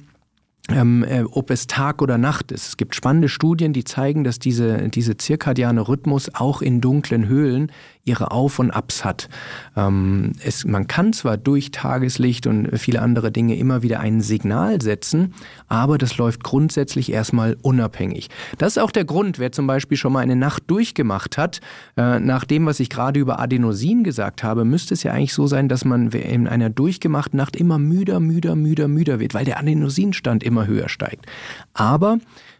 ähm, 0.69 1.03
äh, 1.03 1.23
ob 1.23 1.49
es 1.49 1.67
Tag 1.67 2.01
oder 2.01 2.17
Nacht 2.17 2.51
ist. 2.51 2.67
Es 2.67 2.77
gibt 2.77 2.95
spannende 2.95 3.27
Studien, 3.27 3.73
die 3.73 3.83
zeigen, 3.83 4.23
dass 4.23 4.39
diese, 4.39 4.89
diese 4.89 5.17
zirkadiane 5.17 5.87
Rhythmus 5.87 6.33
auch 6.33 6.61
in 6.61 6.79
dunklen 6.79 7.27
Höhlen 7.27 7.71
ihre 8.05 8.31
Auf 8.31 8.59
und 8.59 8.71
Abs 8.71 9.05
hat. 9.05 9.29
Ähm, 9.77 10.33
es, 10.43 10.65
man 10.65 10.87
kann 10.87 11.13
zwar 11.13 11.37
durch 11.37 11.71
Tageslicht 11.71 12.47
und 12.47 12.77
viele 12.77 13.01
andere 13.01 13.31
Dinge 13.31 13.55
immer 13.55 13.81
wieder 13.81 13.99
ein 14.01 14.21
Signal 14.21 14.81
setzen, 14.81 15.33
aber 15.67 15.97
das 15.97 16.17
läuft 16.17 16.43
grundsätzlich 16.43 17.11
erstmal 17.11 17.57
unabhängig. 17.61 18.29
Das 18.57 18.73
ist 18.73 18.77
auch 18.83 18.91
der 18.91 19.05
Grund, 19.05 19.39
wer 19.39 19.51
zum 19.51 19.67
Beispiel 19.67 19.97
schon 19.97 20.13
mal 20.13 20.19
eine 20.19 20.35
Nacht 20.35 20.63
durchgemacht 20.67 21.37
hat, 21.37 21.61
äh, 21.95 22.19
nach 22.19 22.43
dem, 22.43 22.65
was 22.65 22.79
ich 22.79 22.89
gerade 22.89 23.19
über 23.19 23.39
Adenosin 23.39 24.03
gesagt 24.03 24.43
habe, 24.43 24.65
müsste 24.65 24.93
es 24.93 25.03
ja 25.03 25.13
eigentlich 25.13 25.33
so 25.33 25.47
sein, 25.47 25.69
dass 25.69 25.85
man 25.85 26.09
in 26.11 26.47
einer 26.47 26.69
durchgemachten 26.69 27.37
Nacht 27.37 27.55
immer 27.55 27.79
müder, 27.79 28.19
müder, 28.19 28.55
müder, 28.55 28.87
müder 28.87 29.19
wird, 29.19 29.33
weil 29.33 29.45
der 29.45 29.59
Adenosinstand 29.59 30.43
immer 30.43 30.67
höher 30.67 30.89
steigt. 30.89 31.25
Aber 31.73 32.17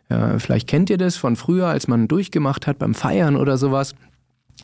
äh, 0.09 0.39
vielleicht 0.39 0.69
kennt 0.69 0.89
ihr 0.89 0.97
das 0.97 1.17
von 1.17 1.35
früher, 1.35 1.67
als 1.67 1.87
man 1.87 2.07
durchgemacht 2.07 2.67
hat 2.67 2.79
beim 2.79 2.93
Feiern 2.93 3.35
oder 3.35 3.57
sowas. 3.57 3.95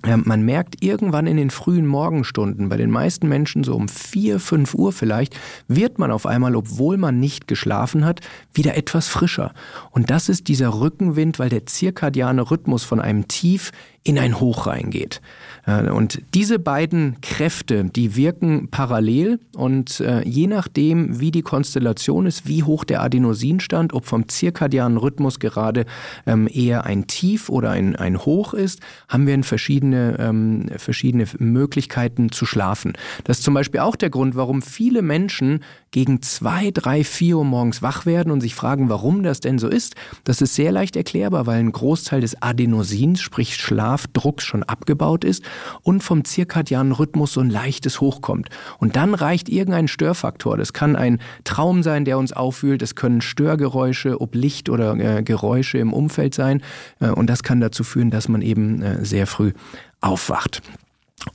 Man 0.05 0.43
merkt 0.43 0.81
irgendwann 0.81 1.27
in 1.27 1.35
den 1.35 1.49
frühen 1.49 1.85
Morgenstunden, 1.85 2.69
bei 2.69 2.77
den 2.77 2.89
meisten 2.89 3.27
Menschen 3.27 3.65
so 3.65 3.75
um 3.75 3.89
vier, 3.89 4.39
fünf 4.39 4.73
Uhr 4.73 4.93
vielleicht, 4.93 5.35
wird 5.67 5.99
man 5.99 6.09
auf 6.09 6.25
einmal, 6.25 6.55
obwohl 6.55 6.95
man 6.95 7.19
nicht 7.19 7.49
geschlafen 7.49 8.05
hat, 8.05 8.21
wieder 8.53 8.77
etwas 8.77 9.09
frischer. 9.09 9.53
Und 9.91 10.09
das 10.09 10.29
ist 10.29 10.47
dieser 10.47 10.79
Rückenwind, 10.79 11.37
weil 11.37 11.49
der 11.49 11.65
zirkadiane 11.65 12.49
Rhythmus 12.49 12.85
von 12.85 13.01
einem 13.01 13.27
Tief 13.27 13.71
in 14.09 14.17
ein 14.17 14.39
Hoch 14.39 14.65
reingeht. 14.65 15.21
Äh, 15.67 15.89
und 15.89 16.21
diese 16.33 16.57
beiden 16.57 17.21
Kräfte, 17.21 17.85
die 17.85 18.15
wirken 18.15 18.69
parallel 18.71 19.39
und 19.55 19.99
äh, 19.99 20.27
je 20.27 20.47
nachdem, 20.47 21.19
wie 21.19 21.29
die 21.29 21.43
Konstellation 21.43 22.25
ist, 22.25 22.47
wie 22.47 22.63
hoch 22.63 22.83
der 22.83 23.03
Adenosinstand, 23.03 23.93
ob 23.93 24.05
vom 24.05 24.27
zirkadianen 24.27 24.97
Rhythmus 24.97 25.39
gerade 25.39 25.85
ähm, 26.25 26.49
eher 26.51 26.85
ein 26.85 27.05
Tief 27.05 27.49
oder 27.49 27.69
ein, 27.69 27.95
ein 27.95 28.17
Hoch 28.17 28.55
ist, 28.55 28.79
haben 29.07 29.27
wir 29.27 29.43
verschiedene, 29.43 30.17
ähm, 30.19 30.65
verschiedene 30.77 31.25
Möglichkeiten 31.37 32.31
zu 32.31 32.47
schlafen. 32.47 32.93
Das 33.25 33.37
ist 33.37 33.43
zum 33.43 33.53
Beispiel 33.53 33.81
auch 33.81 33.95
der 33.95 34.09
Grund, 34.09 34.35
warum 34.35 34.63
viele 34.63 35.03
Menschen 35.03 35.59
gegen 35.91 36.21
zwei, 36.21 36.71
drei, 36.71 37.03
vier 37.03 37.37
Uhr 37.37 37.45
morgens 37.45 37.81
wach 37.81 38.05
werden 38.05 38.31
und 38.31 38.41
sich 38.41 38.55
fragen, 38.55 38.89
warum 38.89 39.23
das 39.23 39.39
denn 39.39 39.59
so 39.59 39.67
ist. 39.67 39.95
Das 40.23 40.41
ist 40.41 40.55
sehr 40.55 40.71
leicht 40.71 40.95
erklärbar, 40.95 41.45
weil 41.45 41.59
ein 41.59 41.71
Großteil 41.71 42.21
des 42.21 42.41
Adenosins, 42.41 43.21
sprich 43.21 43.55
Schlafdrucks, 43.99 44.45
schon 44.45 44.63
abgebaut 44.63 45.23
ist 45.23 45.43
und 45.81 46.01
vom 46.01 46.23
zirkadianen 46.23 46.93
Rhythmus 46.93 47.33
so 47.33 47.41
ein 47.41 47.49
leichtes 47.49 48.01
Hochkommt. 48.01 48.49
Und 48.77 48.95
dann 48.95 49.13
reicht 49.13 49.49
irgendein 49.49 49.87
Störfaktor. 49.87 50.57
Das 50.57 50.73
kann 50.73 50.95
ein 50.95 51.19
Traum 51.43 51.83
sein, 51.83 52.05
der 52.05 52.17
uns 52.17 52.33
aufwühlt. 52.33 52.81
Es 52.81 52.95
können 52.95 53.21
Störgeräusche, 53.21 54.21
ob 54.21 54.35
Licht 54.35 54.69
oder 54.69 54.95
äh, 54.95 55.23
Geräusche 55.23 55.77
im 55.77 55.93
Umfeld 55.93 56.33
sein. 56.33 56.61
Äh, 56.99 57.09
und 57.09 57.29
das 57.29 57.43
kann 57.43 57.59
dazu 57.59 57.83
führen, 57.83 58.11
dass 58.11 58.27
man 58.27 58.41
eben 58.41 58.81
äh, 58.81 59.05
sehr 59.05 59.27
früh 59.27 59.51
aufwacht. 60.01 60.61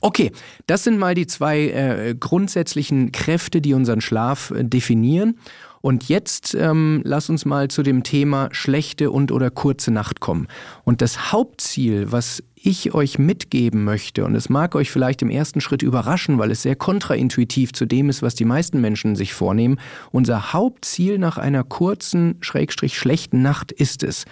Okay, 0.01 0.31
das 0.65 0.83
sind 0.83 0.97
mal 0.97 1.13
die 1.13 1.27
zwei 1.27 1.69
äh, 1.69 2.15
grundsätzlichen 2.19 3.11
Kräfte, 3.11 3.61
die 3.61 3.75
unseren 3.75 4.01
Schlaf 4.01 4.51
äh, 4.51 4.63
definieren. 4.63 5.37
Und 5.85 6.09
jetzt 6.09 6.55
ähm, 6.55 7.01
lass 7.05 7.29
uns 7.29 7.45
mal 7.45 7.67
zu 7.67 7.83
dem 7.83 8.01
Thema 8.01 8.49
schlechte 8.51 9.11
und 9.11 9.31
oder 9.31 9.51
kurze 9.51 9.91
Nacht 9.91 10.19
kommen. 10.19 10.47
Und 10.83 11.03
das 11.03 11.31
Hauptziel, 11.31 12.11
was 12.11 12.41
ich 12.55 12.95
euch 12.95 13.19
mitgeben 13.19 13.83
möchte, 13.83 14.25
und 14.25 14.33
es 14.33 14.49
mag 14.49 14.73
euch 14.73 14.89
vielleicht 14.89 15.21
im 15.21 15.29
ersten 15.29 15.61
Schritt 15.61 15.83
überraschen, 15.83 16.39
weil 16.39 16.49
es 16.49 16.63
sehr 16.63 16.75
kontraintuitiv 16.75 17.71
zu 17.71 17.85
dem 17.85 18.09
ist, 18.09 18.23
was 18.23 18.33
die 18.33 18.45
meisten 18.45 18.81
Menschen 18.81 19.15
sich 19.15 19.35
vornehmen, 19.35 19.79
unser 20.09 20.53
Hauptziel 20.53 21.19
nach 21.19 21.37
einer 21.37 21.63
kurzen, 21.63 22.37
schrägstrich 22.41 22.97
schlechten 22.97 23.43
Nacht 23.43 23.71
ist 23.71 24.01
es, 24.01 24.25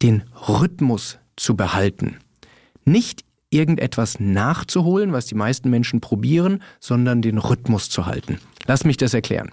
den 0.00 0.22
Rhythmus 0.48 1.18
zu 1.36 1.54
behalten. 1.54 2.16
Nicht 2.86 3.26
irgendetwas 3.50 4.20
nachzuholen, 4.20 5.12
was 5.12 5.26
die 5.26 5.34
meisten 5.34 5.68
Menschen 5.68 6.00
probieren, 6.00 6.62
sondern 6.78 7.20
den 7.20 7.36
Rhythmus 7.36 7.90
zu 7.90 8.06
halten. 8.06 8.38
Lass 8.66 8.84
mich 8.84 8.96
das 8.96 9.12
erklären. 9.12 9.50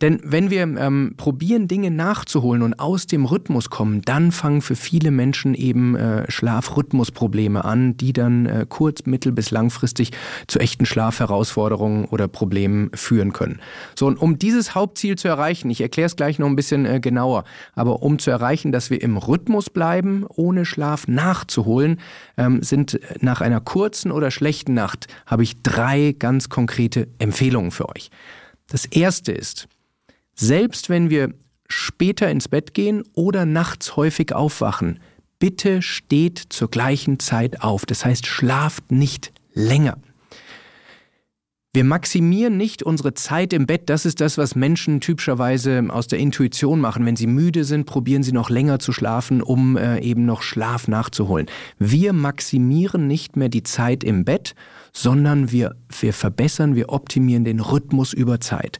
Denn 0.00 0.20
wenn 0.24 0.50
wir 0.50 0.62
ähm, 0.62 1.14
probieren, 1.16 1.68
Dinge 1.68 1.90
nachzuholen 1.90 2.62
und 2.62 2.78
aus 2.80 3.06
dem 3.06 3.24
Rhythmus 3.24 3.70
kommen, 3.70 4.02
dann 4.02 4.32
fangen 4.32 4.62
für 4.62 4.76
viele 4.76 5.10
Menschen 5.10 5.54
eben 5.54 5.94
äh, 5.94 6.30
Schlafrhythmusprobleme 6.30 7.64
an, 7.64 7.96
die 7.96 8.12
dann 8.12 8.46
äh, 8.46 8.66
kurz-, 8.68 9.06
mittel- 9.06 9.32
bis 9.32 9.50
langfristig 9.50 10.10
zu 10.46 10.58
echten 10.58 10.86
Schlafherausforderungen 10.86 12.06
oder 12.06 12.28
Problemen 12.28 12.90
führen 12.94 13.32
können. 13.32 13.60
So, 13.98 14.06
und 14.06 14.20
um 14.20 14.38
dieses 14.38 14.74
Hauptziel 14.74 15.16
zu 15.16 15.28
erreichen, 15.28 15.70
ich 15.70 15.80
erkläre 15.80 16.06
es 16.06 16.16
gleich 16.16 16.38
noch 16.38 16.48
ein 16.48 16.56
bisschen 16.56 16.86
äh, 16.86 17.00
genauer, 17.00 17.44
aber 17.74 18.02
um 18.02 18.18
zu 18.18 18.30
erreichen, 18.30 18.72
dass 18.72 18.90
wir 18.90 19.00
im 19.02 19.16
Rhythmus 19.16 19.70
bleiben, 19.70 20.26
ohne 20.28 20.64
Schlaf 20.64 21.06
nachzuholen, 21.06 22.00
ähm, 22.36 22.62
sind 22.62 22.98
nach 23.20 23.40
einer 23.40 23.60
kurzen 23.60 24.10
oder 24.10 24.30
schlechten 24.30 24.74
Nacht, 24.74 25.06
habe 25.26 25.42
ich 25.42 25.62
drei 25.62 26.14
ganz 26.18 26.48
konkrete 26.48 27.08
Empfehlungen 27.18 27.70
für 27.70 27.88
euch. 27.88 28.10
Das 28.74 28.86
erste 28.86 29.30
ist, 29.30 29.68
selbst 30.34 30.88
wenn 30.88 31.08
wir 31.08 31.32
später 31.68 32.28
ins 32.28 32.48
Bett 32.48 32.74
gehen 32.74 33.04
oder 33.12 33.46
nachts 33.46 33.94
häufig 33.94 34.34
aufwachen, 34.34 34.98
bitte 35.38 35.80
steht 35.80 36.42
zur 36.48 36.68
gleichen 36.68 37.20
Zeit 37.20 37.62
auf. 37.62 37.86
Das 37.86 38.04
heißt, 38.04 38.26
schlaft 38.26 38.90
nicht 38.90 39.32
länger. 39.52 39.96
Wir 41.72 41.84
maximieren 41.84 42.56
nicht 42.56 42.82
unsere 42.82 43.14
Zeit 43.14 43.52
im 43.52 43.66
Bett. 43.66 43.88
Das 43.90 44.06
ist 44.06 44.20
das, 44.20 44.38
was 44.38 44.56
Menschen 44.56 45.00
typischerweise 45.00 45.84
aus 45.88 46.08
der 46.08 46.18
Intuition 46.18 46.80
machen. 46.80 47.06
Wenn 47.06 47.14
sie 47.14 47.28
müde 47.28 47.62
sind, 47.62 47.86
probieren 47.86 48.24
sie 48.24 48.32
noch 48.32 48.50
länger 48.50 48.80
zu 48.80 48.92
schlafen, 48.92 49.40
um 49.40 49.76
äh, 49.76 50.00
eben 50.00 50.24
noch 50.24 50.42
Schlaf 50.42 50.88
nachzuholen. 50.88 51.46
Wir 51.78 52.12
maximieren 52.12 53.06
nicht 53.06 53.36
mehr 53.36 53.48
die 53.48 53.62
Zeit 53.62 54.02
im 54.02 54.24
Bett, 54.24 54.56
sondern 54.96 55.50
wir, 55.50 55.74
wir 56.00 56.12
verbessern, 56.12 56.76
wir 56.76 56.90
optimieren 56.90 57.44
den 57.44 57.60
Rhythmus 57.60 58.12
über 58.12 58.40
Zeit. 58.40 58.78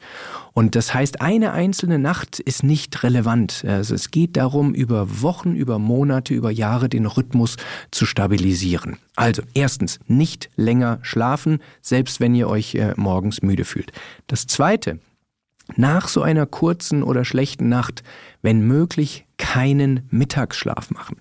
Und 0.53 0.77
das 0.77 0.95
heißt, 0.95 1.21
eine 1.21 1.53
einzelne 1.53 1.99
Nacht 1.99 2.39
ist 2.39 2.63
nicht 2.63 3.03
relevant. 3.03 3.65
Also 3.67 3.95
es 3.95 4.13
geht 4.13 4.37
darum, 4.37 4.73
über 4.73 5.23
Wochen, 5.23 5.57
über 5.57 5.81
Monate, 5.81 6.33
über 6.33 6.53
Jahre 6.53 6.89
den 6.89 7.07
Rhythmus 7.07 7.57
zu 7.91 8.07
stabilisieren. 8.07 8.97
Also 9.17 9.43
erstens, 9.55 9.99
nicht 10.07 10.51
länger 10.55 11.01
schlafen, 11.03 11.59
selbst 11.83 12.21
wenn 12.21 12.35
ihr 12.35 12.49
euch 12.49 12.77
äh, 12.77 12.95
morgens 12.97 13.43
müde 13.43 13.65
fühlt. 13.65 13.91
Das 14.29 14.47
Zweite, 14.47 15.01
nach 15.77 16.07
so 16.07 16.23
einer 16.23 16.47
kurzen 16.47 17.03
oder 17.03 17.25
schlechten 17.25 17.69
Nacht, 17.69 18.05
wenn 18.43 18.65
möglich, 18.67 19.24
keinen 19.37 20.07
Mittagsschlaf 20.11 20.91
machen. 20.91 21.17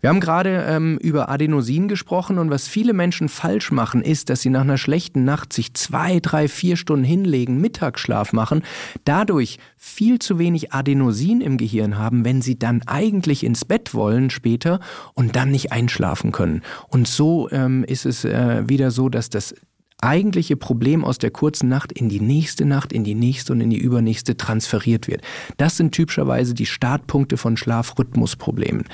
Wir 0.00 0.10
haben 0.10 0.20
gerade 0.20 0.64
ähm, 0.68 0.98
über 0.98 1.28
Adenosin 1.28 1.88
gesprochen 1.88 2.38
und 2.38 2.50
was 2.50 2.68
viele 2.68 2.92
Menschen 2.92 3.28
falsch 3.28 3.72
machen, 3.72 4.02
ist, 4.02 4.30
dass 4.30 4.40
sie 4.40 4.50
nach 4.50 4.60
einer 4.60 4.78
schlechten 4.78 5.24
Nacht 5.24 5.52
sich 5.52 5.74
zwei, 5.74 6.20
drei, 6.20 6.48
vier 6.48 6.76
Stunden 6.76 7.04
hinlegen, 7.04 7.60
Mittagsschlaf 7.60 8.32
machen, 8.32 8.62
dadurch 9.04 9.58
viel 9.76 10.18
zu 10.18 10.38
wenig 10.38 10.72
Adenosin 10.72 11.40
im 11.40 11.56
Gehirn 11.56 11.98
haben, 11.98 12.24
wenn 12.24 12.42
sie 12.42 12.58
dann 12.58 12.82
eigentlich 12.86 13.44
ins 13.44 13.64
Bett 13.64 13.94
wollen 13.94 14.30
später 14.30 14.80
und 15.14 15.36
dann 15.36 15.50
nicht 15.50 15.72
einschlafen 15.72 16.32
können. 16.32 16.62
Und 16.88 17.08
so 17.08 17.50
ähm, 17.50 17.84
ist 17.84 18.06
es 18.06 18.24
äh, 18.24 18.68
wieder 18.68 18.90
so, 18.90 19.08
dass 19.08 19.30
das 19.30 19.54
eigentliche 20.02 20.56
Problem 20.56 21.04
aus 21.04 21.18
der 21.18 21.30
kurzen 21.30 21.68
Nacht 21.68 21.92
in 21.92 22.08
die 22.08 22.20
nächste 22.20 22.64
Nacht, 22.64 22.92
in 22.92 23.04
die 23.04 23.14
nächste 23.14 23.52
und 23.52 23.60
in 23.60 23.70
die 23.70 23.78
übernächste 23.78 24.36
transferiert 24.36 25.08
wird. 25.08 25.22
Das 25.56 25.76
sind 25.76 25.92
typischerweise 25.92 26.54
die 26.54 26.66
Startpunkte 26.66 27.36
von 27.36 27.56
Schlafrhythmusproblemen. 27.56 28.84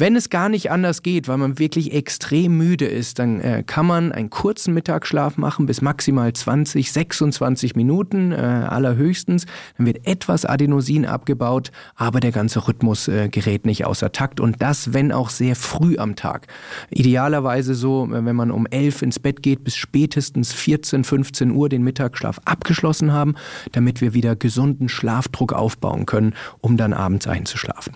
Wenn 0.00 0.14
es 0.14 0.30
gar 0.30 0.48
nicht 0.48 0.70
anders 0.70 1.02
geht, 1.02 1.26
weil 1.26 1.38
man 1.38 1.58
wirklich 1.58 1.92
extrem 1.92 2.56
müde 2.56 2.86
ist, 2.86 3.18
dann 3.18 3.40
äh, 3.40 3.64
kann 3.66 3.84
man 3.84 4.12
einen 4.12 4.30
kurzen 4.30 4.72
Mittagsschlaf 4.72 5.36
machen 5.38 5.66
bis 5.66 5.82
maximal 5.82 6.32
20, 6.32 6.92
26 6.92 7.74
Minuten 7.74 8.30
äh, 8.30 8.36
allerhöchstens. 8.36 9.46
Dann 9.76 9.86
wird 9.86 10.06
etwas 10.06 10.44
Adenosin 10.44 11.04
abgebaut, 11.04 11.72
aber 11.96 12.20
der 12.20 12.30
ganze 12.30 12.68
Rhythmus 12.68 13.08
äh, 13.08 13.28
gerät 13.28 13.66
nicht 13.66 13.86
außer 13.86 14.12
Takt 14.12 14.38
und 14.38 14.62
das, 14.62 14.94
wenn 14.94 15.10
auch 15.10 15.30
sehr 15.30 15.56
früh 15.56 15.98
am 15.98 16.14
Tag. 16.14 16.46
Idealerweise 16.90 17.74
so, 17.74 18.06
äh, 18.06 18.24
wenn 18.24 18.36
man 18.36 18.52
um 18.52 18.66
11 18.66 19.02
ins 19.02 19.18
Bett 19.18 19.42
geht, 19.42 19.64
bis 19.64 19.74
spätestens 19.74 20.52
14, 20.52 21.02
15 21.02 21.50
Uhr 21.50 21.68
den 21.68 21.82
Mittagsschlaf 21.82 22.38
abgeschlossen 22.44 23.12
haben, 23.12 23.34
damit 23.72 24.00
wir 24.00 24.14
wieder 24.14 24.36
gesunden 24.36 24.88
Schlafdruck 24.88 25.52
aufbauen 25.52 26.06
können, 26.06 26.34
um 26.60 26.76
dann 26.76 26.92
abends 26.92 27.26
einzuschlafen. 27.26 27.94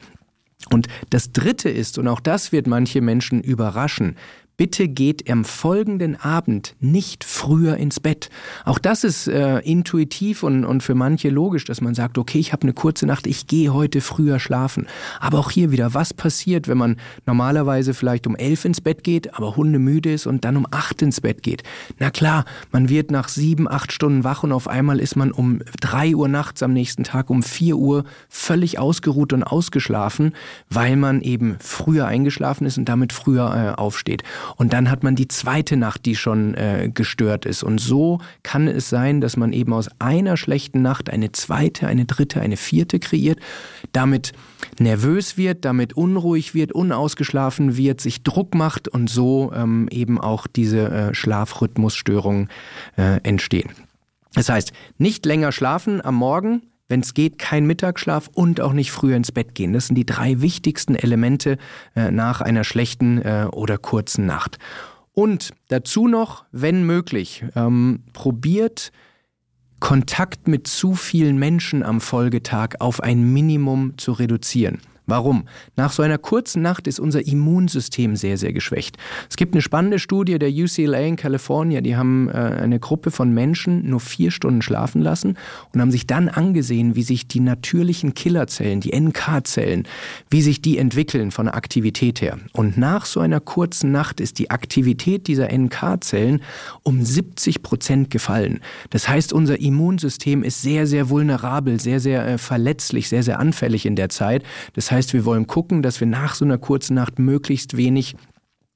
Und 0.70 0.88
das 1.10 1.32
Dritte 1.32 1.68
ist, 1.68 1.98
und 1.98 2.08
auch 2.08 2.20
das 2.20 2.52
wird 2.52 2.66
manche 2.66 3.00
Menschen 3.00 3.42
überraschen, 3.42 4.16
bitte 4.56 4.88
geht 4.88 5.30
am 5.30 5.44
folgenden 5.44 6.16
Abend 6.20 6.74
nicht 6.80 7.24
früher 7.24 7.76
ins 7.76 8.00
Bett. 8.00 8.30
Auch 8.64 8.78
das 8.78 9.04
ist 9.04 9.26
äh, 9.26 9.58
intuitiv 9.60 10.42
und, 10.42 10.64
und 10.64 10.82
für 10.82 10.94
manche 10.94 11.30
logisch, 11.30 11.64
dass 11.64 11.80
man 11.80 11.94
sagt, 11.94 12.18
okay, 12.18 12.38
ich 12.38 12.52
habe 12.52 12.62
eine 12.62 12.72
kurze 12.72 13.06
Nacht, 13.06 13.26
ich 13.26 13.46
gehe 13.46 13.72
heute 13.72 14.00
früher 14.00 14.38
schlafen. 14.38 14.86
Aber 15.20 15.38
auch 15.38 15.50
hier 15.50 15.70
wieder, 15.72 15.94
was 15.94 16.14
passiert, 16.14 16.68
wenn 16.68 16.78
man 16.78 16.96
normalerweise 17.26 17.94
vielleicht 17.94 18.26
um 18.26 18.36
elf 18.36 18.64
ins 18.64 18.80
Bett 18.80 19.04
geht, 19.04 19.34
aber 19.34 19.56
hundemüde 19.56 20.12
ist 20.12 20.26
und 20.26 20.44
dann 20.44 20.56
um 20.56 20.66
acht 20.70 21.02
ins 21.02 21.20
Bett 21.20 21.42
geht? 21.42 21.62
Na 21.98 22.10
klar, 22.10 22.44
man 22.70 22.88
wird 22.88 23.10
nach 23.10 23.28
sieben, 23.28 23.68
acht 23.68 23.92
Stunden 23.92 24.24
wach 24.24 24.42
und 24.42 24.52
auf 24.52 24.68
einmal 24.68 25.00
ist 25.00 25.16
man 25.16 25.32
um 25.32 25.60
drei 25.80 26.14
Uhr 26.14 26.28
nachts 26.28 26.62
am 26.62 26.72
nächsten 26.72 27.04
Tag 27.04 27.30
um 27.30 27.42
vier 27.42 27.76
Uhr 27.76 28.04
völlig 28.28 28.78
ausgeruht 28.78 29.32
und 29.32 29.42
ausgeschlafen, 29.42 30.34
weil 30.68 30.96
man 30.96 31.20
eben 31.20 31.56
früher 31.58 32.06
eingeschlafen 32.06 32.66
ist 32.66 32.78
und 32.78 32.88
damit 32.88 33.12
früher 33.12 33.74
äh, 33.76 33.80
aufsteht. 33.80 34.22
Und 34.56 34.72
dann 34.72 34.90
hat 34.90 35.02
man 35.02 35.14
die 35.14 35.28
zweite 35.28 35.76
Nacht, 35.76 36.06
die 36.06 36.16
schon 36.16 36.54
äh, 36.54 36.90
gestört 36.92 37.46
ist. 37.46 37.62
Und 37.62 37.80
so 37.80 38.20
kann 38.42 38.68
es 38.68 38.88
sein, 38.88 39.20
dass 39.20 39.36
man 39.36 39.52
eben 39.52 39.72
aus 39.72 39.88
einer 39.98 40.36
schlechten 40.36 40.82
Nacht 40.82 41.10
eine 41.10 41.32
zweite, 41.32 41.86
eine 41.86 42.04
dritte, 42.04 42.40
eine 42.40 42.56
vierte 42.56 42.98
kreiert, 42.98 43.38
damit 43.92 44.32
nervös 44.78 45.36
wird, 45.36 45.64
damit 45.64 45.94
unruhig 45.94 46.54
wird, 46.54 46.72
unausgeschlafen 46.72 47.76
wird, 47.76 48.00
sich 48.00 48.22
Druck 48.22 48.54
macht 48.54 48.88
und 48.88 49.08
so 49.10 49.52
ähm, 49.54 49.88
eben 49.90 50.20
auch 50.20 50.46
diese 50.46 50.88
äh, 50.90 51.14
Schlafrhythmusstörungen 51.14 52.48
äh, 52.96 53.20
entstehen. 53.22 53.70
Das 54.34 54.48
heißt, 54.48 54.72
nicht 54.98 55.26
länger 55.26 55.52
schlafen 55.52 56.02
am 56.04 56.14
Morgen, 56.14 56.62
wenn 56.92 57.00
es 57.00 57.14
geht, 57.14 57.38
kein 57.38 57.66
Mittagsschlaf 57.66 58.28
und 58.34 58.60
auch 58.60 58.74
nicht 58.74 58.92
früher 58.92 59.16
ins 59.16 59.32
Bett 59.32 59.54
gehen. 59.54 59.72
Das 59.72 59.86
sind 59.86 59.96
die 59.96 60.04
drei 60.04 60.42
wichtigsten 60.42 60.94
Elemente 60.94 61.56
äh, 61.96 62.10
nach 62.10 62.42
einer 62.42 62.64
schlechten 62.64 63.16
äh, 63.22 63.46
oder 63.50 63.78
kurzen 63.78 64.26
Nacht. 64.26 64.58
Und 65.14 65.54
dazu 65.68 66.06
noch, 66.06 66.44
wenn 66.52 66.84
möglich, 66.84 67.46
ähm, 67.56 68.02
probiert 68.12 68.92
Kontakt 69.80 70.48
mit 70.48 70.66
zu 70.66 70.94
vielen 70.94 71.38
Menschen 71.38 71.82
am 71.82 72.02
Folgetag 72.02 72.76
auf 72.80 73.02
ein 73.02 73.32
Minimum 73.32 73.96
zu 73.96 74.12
reduzieren. 74.12 74.82
Warum? 75.06 75.48
Nach 75.74 75.90
so 75.90 76.02
einer 76.02 76.18
kurzen 76.18 76.62
Nacht 76.62 76.86
ist 76.86 77.00
unser 77.00 77.26
Immunsystem 77.26 78.14
sehr, 78.14 78.38
sehr 78.38 78.52
geschwächt. 78.52 78.98
Es 79.28 79.36
gibt 79.36 79.54
eine 79.54 79.62
spannende 79.62 79.98
Studie 79.98 80.38
der 80.38 80.50
UCLA 80.50 81.00
in 81.00 81.16
Kalifornien, 81.16 81.82
die 81.82 81.96
haben 81.96 82.28
äh, 82.28 82.32
eine 82.32 82.78
Gruppe 82.78 83.10
von 83.10 83.34
Menschen 83.34 83.88
nur 83.90 83.98
vier 83.98 84.30
Stunden 84.30 84.62
schlafen 84.62 85.02
lassen 85.02 85.36
und 85.72 85.80
haben 85.80 85.90
sich 85.90 86.06
dann 86.06 86.28
angesehen, 86.28 86.94
wie 86.94 87.02
sich 87.02 87.26
die 87.26 87.40
natürlichen 87.40 88.14
Killerzellen, 88.14 88.80
die 88.80 88.92
NK-Zellen, 88.96 89.88
wie 90.30 90.40
sich 90.40 90.62
die 90.62 90.78
entwickeln 90.78 91.32
von 91.32 91.46
der 91.46 91.56
Aktivität 91.56 92.20
her. 92.20 92.38
Und 92.52 92.78
nach 92.78 93.04
so 93.04 93.18
einer 93.18 93.40
kurzen 93.40 93.90
Nacht 93.90 94.20
ist 94.20 94.38
die 94.38 94.50
Aktivität 94.50 95.26
dieser 95.26 95.48
NK-Zellen 95.52 96.42
um 96.84 97.04
70 97.04 97.62
Prozent 97.62 98.10
gefallen. 98.10 98.60
Das 98.90 99.08
heißt, 99.08 99.32
unser 99.32 99.58
Immunsystem 99.58 100.44
ist 100.44 100.62
sehr, 100.62 100.86
sehr 100.86 101.08
vulnerabel, 101.08 101.80
sehr, 101.80 101.98
sehr 101.98 102.24
äh, 102.24 102.38
verletzlich, 102.38 103.08
sehr, 103.08 103.24
sehr 103.24 103.40
anfällig 103.40 103.84
in 103.84 103.96
der 103.96 104.08
Zeit. 104.08 104.44
Das 104.74 104.91
heißt, 104.92 105.12
wir 105.12 105.24
wollen 105.24 105.46
gucken, 105.46 105.82
dass 105.82 105.98
wir 106.00 106.06
nach 106.06 106.34
so 106.34 106.44
einer 106.44 106.58
kurzen 106.58 106.94
Nacht 106.94 107.18
möglichst 107.18 107.76
wenig 107.76 108.14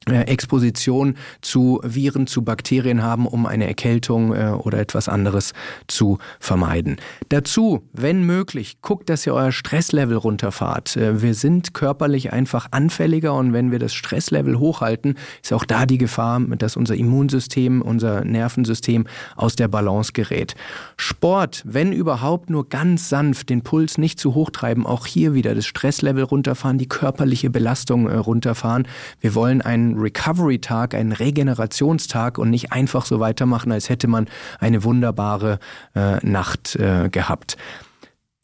Exposition 0.08 1.16
zu 1.40 1.80
Viren, 1.82 2.28
zu 2.28 2.42
Bakterien 2.42 3.02
haben, 3.02 3.26
um 3.26 3.44
eine 3.44 3.66
Erkältung 3.66 4.32
äh, 4.32 4.50
oder 4.50 4.78
etwas 4.78 5.08
anderes 5.08 5.52
zu 5.88 6.18
vermeiden. 6.38 6.96
Dazu, 7.28 7.82
wenn 7.92 8.22
möglich, 8.22 8.78
guckt, 8.82 9.10
dass 9.10 9.26
ihr 9.26 9.34
euer 9.34 9.50
Stresslevel 9.50 10.16
runterfahrt. 10.16 10.96
Äh, 10.96 11.22
wir 11.22 11.34
sind 11.34 11.74
körperlich 11.74 12.32
einfach 12.32 12.68
anfälliger 12.70 13.34
und 13.34 13.52
wenn 13.52 13.72
wir 13.72 13.80
das 13.80 13.94
Stresslevel 13.94 14.60
hochhalten, 14.60 15.16
ist 15.42 15.52
auch 15.52 15.64
da 15.64 15.86
die 15.86 15.98
Gefahr, 15.98 16.38
dass 16.40 16.76
unser 16.76 16.94
Immunsystem, 16.94 17.82
unser 17.82 18.24
Nervensystem 18.24 19.06
aus 19.34 19.56
der 19.56 19.66
Balance 19.66 20.12
gerät. 20.12 20.54
Sport, 20.96 21.62
wenn 21.66 21.92
überhaupt 21.92 22.48
nur 22.48 22.68
ganz 22.68 23.08
sanft, 23.08 23.50
den 23.50 23.62
Puls 23.62 23.98
nicht 23.98 24.20
zu 24.20 24.34
hoch 24.34 24.50
treiben, 24.50 24.86
auch 24.86 25.06
hier 25.06 25.34
wieder 25.34 25.54
das 25.56 25.66
Stresslevel 25.66 26.22
runterfahren, 26.22 26.78
die 26.78 26.88
körperliche 26.88 27.50
Belastung 27.50 28.06
runterfahren. 28.06 28.86
Wir 29.20 29.34
wollen 29.34 29.62
einen 29.62 29.95
Recovery-Tag, 29.96 30.94
einen 30.94 31.12
Regenerationstag 31.12 32.38
und 32.38 32.50
nicht 32.50 32.72
einfach 32.72 33.06
so 33.06 33.20
weitermachen, 33.20 33.72
als 33.72 33.88
hätte 33.88 34.08
man 34.08 34.26
eine 34.58 34.84
wunderbare 34.84 35.58
äh, 35.94 36.24
Nacht 36.26 36.76
äh, 36.76 37.08
gehabt. 37.08 37.56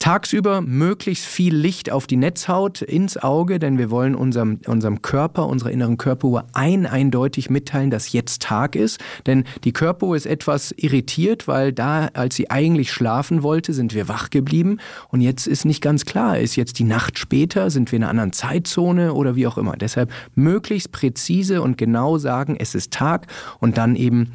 Tagsüber 0.03 0.59
möglichst 0.59 1.25
viel 1.25 1.55
Licht 1.55 1.89
auf 1.89 2.07
die 2.07 2.17
Netzhaut, 2.17 2.81
ins 2.81 3.15
Auge, 3.15 3.57
denn 3.57 3.77
wir 3.77 3.89
wollen 3.89 4.15
unserem, 4.15 4.59
unserem 4.67 5.01
Körper, 5.01 5.47
unserer 5.47 5.71
inneren 5.71 5.95
Körperuhr 5.95 6.43
ein 6.51 6.85
eindeutig 6.85 7.49
mitteilen, 7.49 7.89
dass 7.89 8.11
jetzt 8.11 8.41
Tag 8.41 8.75
ist. 8.75 8.99
Denn 9.27 9.45
die 9.63 9.71
Körperuhr 9.71 10.17
ist 10.17 10.25
etwas 10.25 10.73
irritiert, 10.75 11.47
weil 11.47 11.71
da, 11.71 12.09
als 12.15 12.35
sie 12.35 12.51
eigentlich 12.51 12.91
schlafen 12.91 13.43
wollte, 13.43 13.71
sind 13.71 13.93
wir 13.93 14.09
wach 14.09 14.29
geblieben. 14.29 14.79
Und 15.07 15.21
jetzt 15.21 15.47
ist 15.47 15.63
nicht 15.63 15.81
ganz 15.81 16.03
klar, 16.03 16.37
ist 16.37 16.57
jetzt 16.57 16.79
die 16.79 16.83
Nacht 16.83 17.17
später, 17.17 17.69
sind 17.69 17.93
wir 17.93 17.95
in 17.95 18.03
einer 18.03 18.09
anderen 18.09 18.33
Zeitzone 18.33 19.13
oder 19.13 19.37
wie 19.37 19.47
auch 19.47 19.57
immer. 19.57 19.77
Deshalb 19.77 20.11
möglichst 20.35 20.91
präzise 20.91 21.61
und 21.61 21.77
genau 21.77 22.17
sagen, 22.17 22.57
es 22.59 22.75
ist 22.75 22.91
Tag 22.91 23.27
und 23.61 23.77
dann 23.77 23.95
eben 23.95 24.33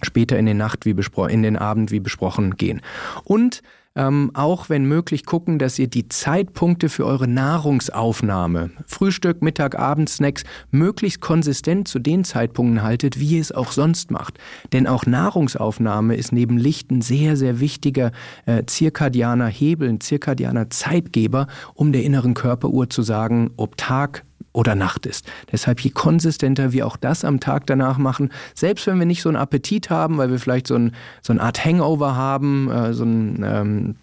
später 0.00 0.38
in 0.38 0.46
den 0.46 0.58
Nacht 0.58 0.86
wie 0.86 0.94
in 1.28 1.42
den 1.42 1.56
Abend 1.56 1.90
wie 1.90 1.98
besprochen 1.98 2.56
gehen. 2.56 2.82
Und 3.24 3.62
ähm, 3.98 4.30
auch 4.32 4.68
wenn 4.68 4.84
möglich 4.84 5.26
gucken, 5.26 5.58
dass 5.58 5.78
ihr 5.78 5.88
die 5.88 6.08
Zeitpunkte 6.08 6.88
für 6.88 7.04
eure 7.04 7.26
Nahrungsaufnahme, 7.26 8.70
Frühstück, 8.86 9.42
Mittag, 9.42 9.76
Abend, 9.76 10.08
Snacks, 10.08 10.44
möglichst 10.70 11.20
konsistent 11.20 11.88
zu 11.88 11.98
den 11.98 12.22
Zeitpunkten 12.22 12.82
haltet, 12.82 13.18
wie 13.18 13.36
ihr 13.36 13.40
es 13.40 13.50
auch 13.50 13.72
sonst 13.72 14.12
macht. 14.12 14.38
Denn 14.72 14.86
auch 14.86 15.04
Nahrungsaufnahme 15.04 16.14
ist 16.14 16.32
neben 16.32 16.58
Licht 16.58 16.92
ein 16.92 17.02
sehr, 17.02 17.36
sehr 17.36 17.58
wichtiger 17.58 18.12
äh, 18.46 18.64
zirkadianer 18.64 19.48
Hebel, 19.48 19.88
ein 19.88 20.00
zirkadianer 20.00 20.70
Zeitgeber, 20.70 21.48
um 21.74 21.92
der 21.92 22.04
inneren 22.04 22.34
Körperuhr 22.34 22.88
zu 22.88 23.02
sagen, 23.02 23.50
ob 23.56 23.76
Tag, 23.76 24.24
oder 24.52 24.74
Nacht 24.74 25.06
ist. 25.06 25.26
Deshalb 25.52 25.80
je 25.80 25.90
konsistenter 25.90 26.72
wir 26.72 26.86
auch 26.86 26.96
das 26.96 27.24
am 27.24 27.40
Tag 27.40 27.66
danach 27.66 27.98
machen, 27.98 28.30
selbst 28.54 28.86
wenn 28.86 28.98
wir 28.98 29.06
nicht 29.06 29.22
so 29.22 29.28
einen 29.28 29.36
Appetit 29.36 29.90
haben, 29.90 30.18
weil 30.18 30.30
wir 30.30 30.38
vielleicht 30.38 30.66
so, 30.66 30.74
ein, 30.74 30.94
so 31.22 31.32
eine 31.32 31.42
Art 31.42 31.64
Hangover 31.64 32.16
haben, 32.16 32.70
äh, 32.70 32.92
so 32.92 33.04
ein 33.04 33.44
ähm, 33.44 33.96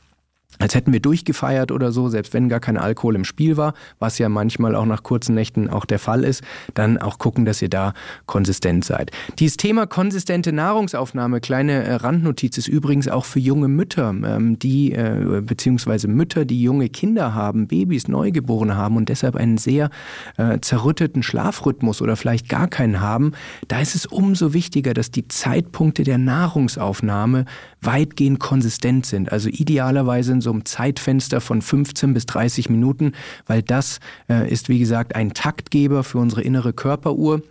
als 0.59 0.75
hätten 0.75 0.93
wir 0.93 0.99
durchgefeiert 0.99 1.71
oder 1.71 1.91
so, 1.91 2.09
selbst 2.09 2.33
wenn 2.33 2.49
gar 2.49 2.59
kein 2.59 2.77
Alkohol 2.77 3.15
im 3.15 3.25
Spiel 3.25 3.57
war, 3.57 3.73
was 3.99 4.17
ja 4.17 4.29
manchmal 4.29 4.75
auch 4.75 4.85
nach 4.85 5.03
kurzen 5.03 5.35
Nächten 5.35 5.69
auch 5.69 5.85
der 5.85 5.99
Fall 5.99 6.23
ist, 6.23 6.43
dann 6.73 6.97
auch 6.97 7.17
gucken, 7.17 7.45
dass 7.45 7.61
ihr 7.61 7.69
da 7.69 7.93
konsistent 8.25 8.85
seid. 8.85 9.11
Dieses 9.39 9.57
Thema 9.57 9.85
konsistente 9.87 10.51
Nahrungsaufnahme, 10.51 11.41
kleine 11.41 11.83
äh, 11.83 11.93
Randnotiz, 11.95 12.57
ist 12.57 12.67
übrigens 12.67 13.07
auch 13.07 13.25
für 13.25 13.39
junge 13.39 13.67
Mütter, 13.67 14.09
ähm, 14.09 14.59
die 14.59 14.93
äh, 14.93 15.41
beziehungsweise 15.45 16.07
Mütter, 16.07 16.45
die 16.45 16.61
junge 16.61 16.89
Kinder 16.89 17.33
haben, 17.33 17.67
Babys, 17.67 18.07
Neugeborene 18.07 18.75
haben 18.75 18.97
und 18.97 19.09
deshalb 19.09 19.35
einen 19.35 19.57
sehr 19.57 19.89
äh, 20.37 20.59
zerrütteten 20.59 21.23
Schlafrhythmus 21.23 22.01
oder 22.01 22.15
vielleicht 22.15 22.49
gar 22.49 22.67
keinen 22.67 23.01
haben. 23.01 23.33
Da 23.67 23.79
ist 23.79 23.95
es 23.95 24.05
umso 24.05 24.53
wichtiger, 24.53 24.93
dass 24.93 25.11
die 25.11 25.27
Zeitpunkte 25.27 26.03
der 26.03 26.17
Nahrungsaufnahme 26.17 27.45
weitgehend 27.85 28.39
konsistent 28.39 29.05
sind. 29.05 29.31
Also 29.31 29.49
idealerweise 29.49 30.33
in 30.33 30.41
so 30.41 30.51
einem 30.51 30.65
Zeitfenster 30.65 31.41
von 31.41 31.61
15 31.61 32.13
bis 32.13 32.25
30 32.25 32.69
Minuten, 32.69 33.13
weil 33.45 33.61
das 33.61 33.99
äh, 34.29 34.49
ist, 34.49 34.69
wie 34.69 34.79
gesagt, 34.79 35.15
ein 35.15 35.33
Taktgeber 35.33 36.03
für 36.03 36.19
unsere 36.19 36.41
innere 36.41 36.73
Körperuhr. 36.73 37.41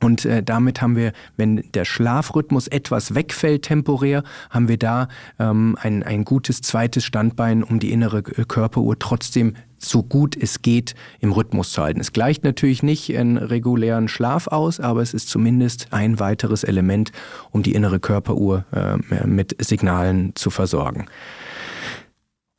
Und 0.00 0.24
äh, 0.24 0.42
damit 0.42 0.80
haben 0.80 0.96
wir, 0.96 1.12
wenn 1.36 1.64
der 1.74 1.84
Schlafrhythmus 1.84 2.68
etwas 2.68 3.14
wegfällt 3.14 3.62
temporär, 3.62 4.22
haben 4.50 4.68
wir 4.68 4.78
da 4.78 5.08
ähm, 5.38 5.76
ein, 5.80 6.02
ein 6.02 6.24
gutes 6.24 6.60
zweites 6.60 7.04
Standbein, 7.04 7.64
um 7.64 7.80
die 7.80 7.90
innere 7.90 8.22
Körperuhr 8.22 8.98
trotzdem 8.98 9.54
so 9.78 10.02
gut 10.02 10.36
es 10.36 10.62
geht 10.62 10.94
im 11.20 11.32
Rhythmus 11.32 11.72
zu 11.72 11.82
halten. 11.82 12.00
Es 12.00 12.12
gleicht 12.12 12.44
natürlich 12.44 12.82
nicht 12.82 13.16
einen 13.16 13.36
regulären 13.38 14.08
Schlaf 14.08 14.48
aus, 14.48 14.80
aber 14.80 15.02
es 15.02 15.14
ist 15.14 15.28
zumindest 15.28 15.88
ein 15.92 16.18
weiteres 16.18 16.64
Element, 16.64 17.12
um 17.50 17.62
die 17.62 17.72
innere 17.72 18.00
Körperuhr 18.00 18.64
äh, 18.72 19.26
mit 19.26 19.56
Signalen 19.64 20.32
zu 20.34 20.50
versorgen. 20.50 21.06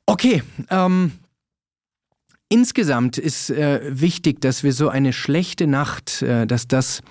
Okay, 0.05 0.41
ähm, 0.69 1.11
insgesamt 2.49 3.17
ist 3.17 3.51
äh, 3.51 3.81
wichtig, 3.89 4.41
dass 4.41 4.63
wir 4.63 4.73
so 4.73 4.89
eine 4.89 5.13
schlechte 5.13 5.67
Nacht, 5.67 6.21
äh, 6.23 6.47
dass 6.47 6.67
das 6.67 7.01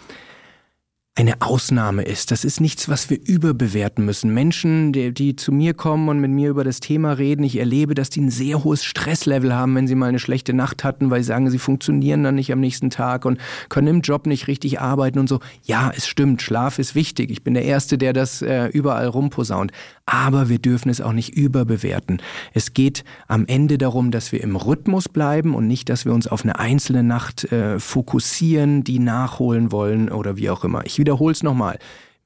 eine 1.18 1.42
Ausnahme 1.42 2.04
ist. 2.04 2.30
Das 2.30 2.44
ist 2.44 2.60
nichts, 2.60 2.88
was 2.88 3.10
wir 3.10 3.18
überbewerten 3.20 4.04
müssen. 4.04 4.32
Menschen, 4.32 4.92
die, 4.92 5.12
die, 5.12 5.34
zu 5.34 5.50
mir 5.50 5.74
kommen 5.74 6.08
und 6.08 6.20
mit 6.20 6.30
mir 6.30 6.48
über 6.48 6.62
das 6.62 6.78
Thema 6.78 7.14
reden, 7.14 7.42
ich 7.42 7.58
erlebe, 7.58 7.94
dass 7.94 8.08
die 8.08 8.20
ein 8.20 8.30
sehr 8.30 8.62
hohes 8.62 8.84
Stresslevel 8.84 9.52
haben, 9.52 9.74
wenn 9.74 9.88
sie 9.88 9.96
mal 9.96 10.10
eine 10.10 10.20
schlechte 10.20 10.54
Nacht 10.54 10.84
hatten, 10.84 11.10
weil 11.10 11.20
sie 11.22 11.26
sagen, 11.26 11.50
sie 11.50 11.58
funktionieren 11.58 12.22
dann 12.22 12.36
nicht 12.36 12.52
am 12.52 12.60
nächsten 12.60 12.90
Tag 12.90 13.24
und 13.24 13.40
können 13.68 13.88
im 13.88 14.00
Job 14.02 14.28
nicht 14.28 14.46
richtig 14.46 14.80
arbeiten 14.80 15.18
und 15.18 15.28
so. 15.28 15.40
Ja, 15.64 15.90
es 15.92 16.06
stimmt, 16.06 16.40
Schlaf 16.40 16.78
ist 16.78 16.94
wichtig. 16.94 17.32
Ich 17.32 17.42
bin 17.42 17.54
der 17.54 17.64
Erste, 17.64 17.98
der 17.98 18.12
das 18.12 18.40
äh, 18.40 18.66
überall 18.66 19.08
rumposaunt. 19.08 19.72
Aber 20.10 20.48
wir 20.48 20.58
dürfen 20.58 20.88
es 20.88 21.02
auch 21.02 21.12
nicht 21.12 21.36
überbewerten. 21.36 22.22
Es 22.54 22.72
geht 22.72 23.04
am 23.26 23.44
Ende 23.44 23.76
darum, 23.76 24.10
dass 24.10 24.32
wir 24.32 24.42
im 24.42 24.56
Rhythmus 24.56 25.06
bleiben 25.06 25.54
und 25.54 25.66
nicht, 25.66 25.90
dass 25.90 26.06
wir 26.06 26.14
uns 26.14 26.26
auf 26.26 26.44
eine 26.44 26.58
einzelne 26.58 27.02
Nacht 27.02 27.52
äh, 27.52 27.78
fokussieren, 27.78 28.84
die 28.84 29.00
nachholen 29.00 29.70
wollen 29.70 30.08
oder 30.08 30.38
wie 30.38 30.48
auch 30.48 30.64
immer. 30.64 30.86
Ich 30.86 30.98
wiederhole 30.98 31.32
es 31.32 31.42
nochmal. 31.42 31.78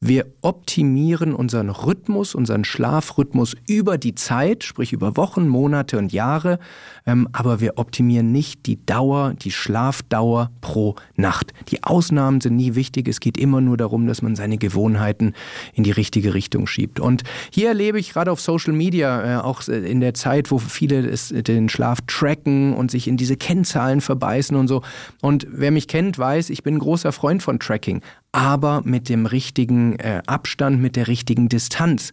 Wir 0.04 0.26
optimieren 0.40 1.32
unseren 1.32 1.70
Rhythmus, 1.70 2.34
unseren 2.34 2.64
Schlafrhythmus 2.64 3.54
über 3.68 3.98
die 3.98 4.16
Zeit, 4.16 4.64
sprich 4.64 4.92
über 4.92 5.16
Wochen, 5.16 5.46
Monate 5.46 5.96
und 5.96 6.12
Jahre, 6.12 6.58
ähm, 7.06 7.28
aber 7.30 7.60
wir 7.60 7.78
optimieren 7.78 8.32
nicht 8.32 8.66
die 8.66 8.84
Dauer, 8.84 9.34
die 9.34 9.52
Schlafdauer 9.52 10.50
pro 10.60 10.96
Nacht. 11.14 11.52
Die 11.68 11.84
Ausnahmen 11.84 12.40
sind 12.40 12.56
nie 12.56 12.74
wichtig, 12.74 13.06
es 13.06 13.20
geht 13.20 13.38
immer 13.38 13.60
nur 13.60 13.76
darum, 13.76 14.08
dass 14.08 14.22
man 14.22 14.34
seine 14.34 14.58
Gewohnheiten 14.58 15.34
in 15.72 15.84
die 15.84 15.92
richtige 15.92 16.34
Richtung 16.34 16.66
schiebt. 16.66 16.98
Und 16.98 17.22
hier 17.52 17.68
erlebe 17.68 18.00
ich 18.00 18.12
gerade 18.12 18.32
auf 18.32 18.40
Social 18.40 18.72
Media, 18.72 19.38
äh, 19.38 19.40
auch 19.40 19.68
in 19.68 20.00
der 20.00 20.14
Zeit, 20.14 20.50
wo 20.50 20.58
viele 20.58 21.08
es, 21.08 21.28
den 21.28 21.68
Schlaf 21.68 22.00
tracken 22.08 22.74
und 22.74 22.90
sich 22.90 23.06
in 23.06 23.16
diese 23.16 23.36
Kennzahlen 23.36 24.00
verbeißen 24.00 24.56
und 24.56 24.66
so. 24.66 24.82
Und 25.20 25.46
wer 25.48 25.70
mich 25.70 25.86
kennt, 25.86 26.18
weiß, 26.18 26.50
ich 26.50 26.64
bin 26.64 26.74
ein 26.74 26.80
großer 26.80 27.12
Freund 27.12 27.40
von 27.40 27.60
Tracking. 27.60 28.02
Aber 28.32 28.82
mit 28.84 29.08
dem 29.08 29.26
richtigen 29.26 29.96
äh, 29.98 30.22
Abstand, 30.26 30.80
mit 30.80 30.96
der 30.96 31.06
richtigen 31.06 31.48
Distanz. 31.48 32.12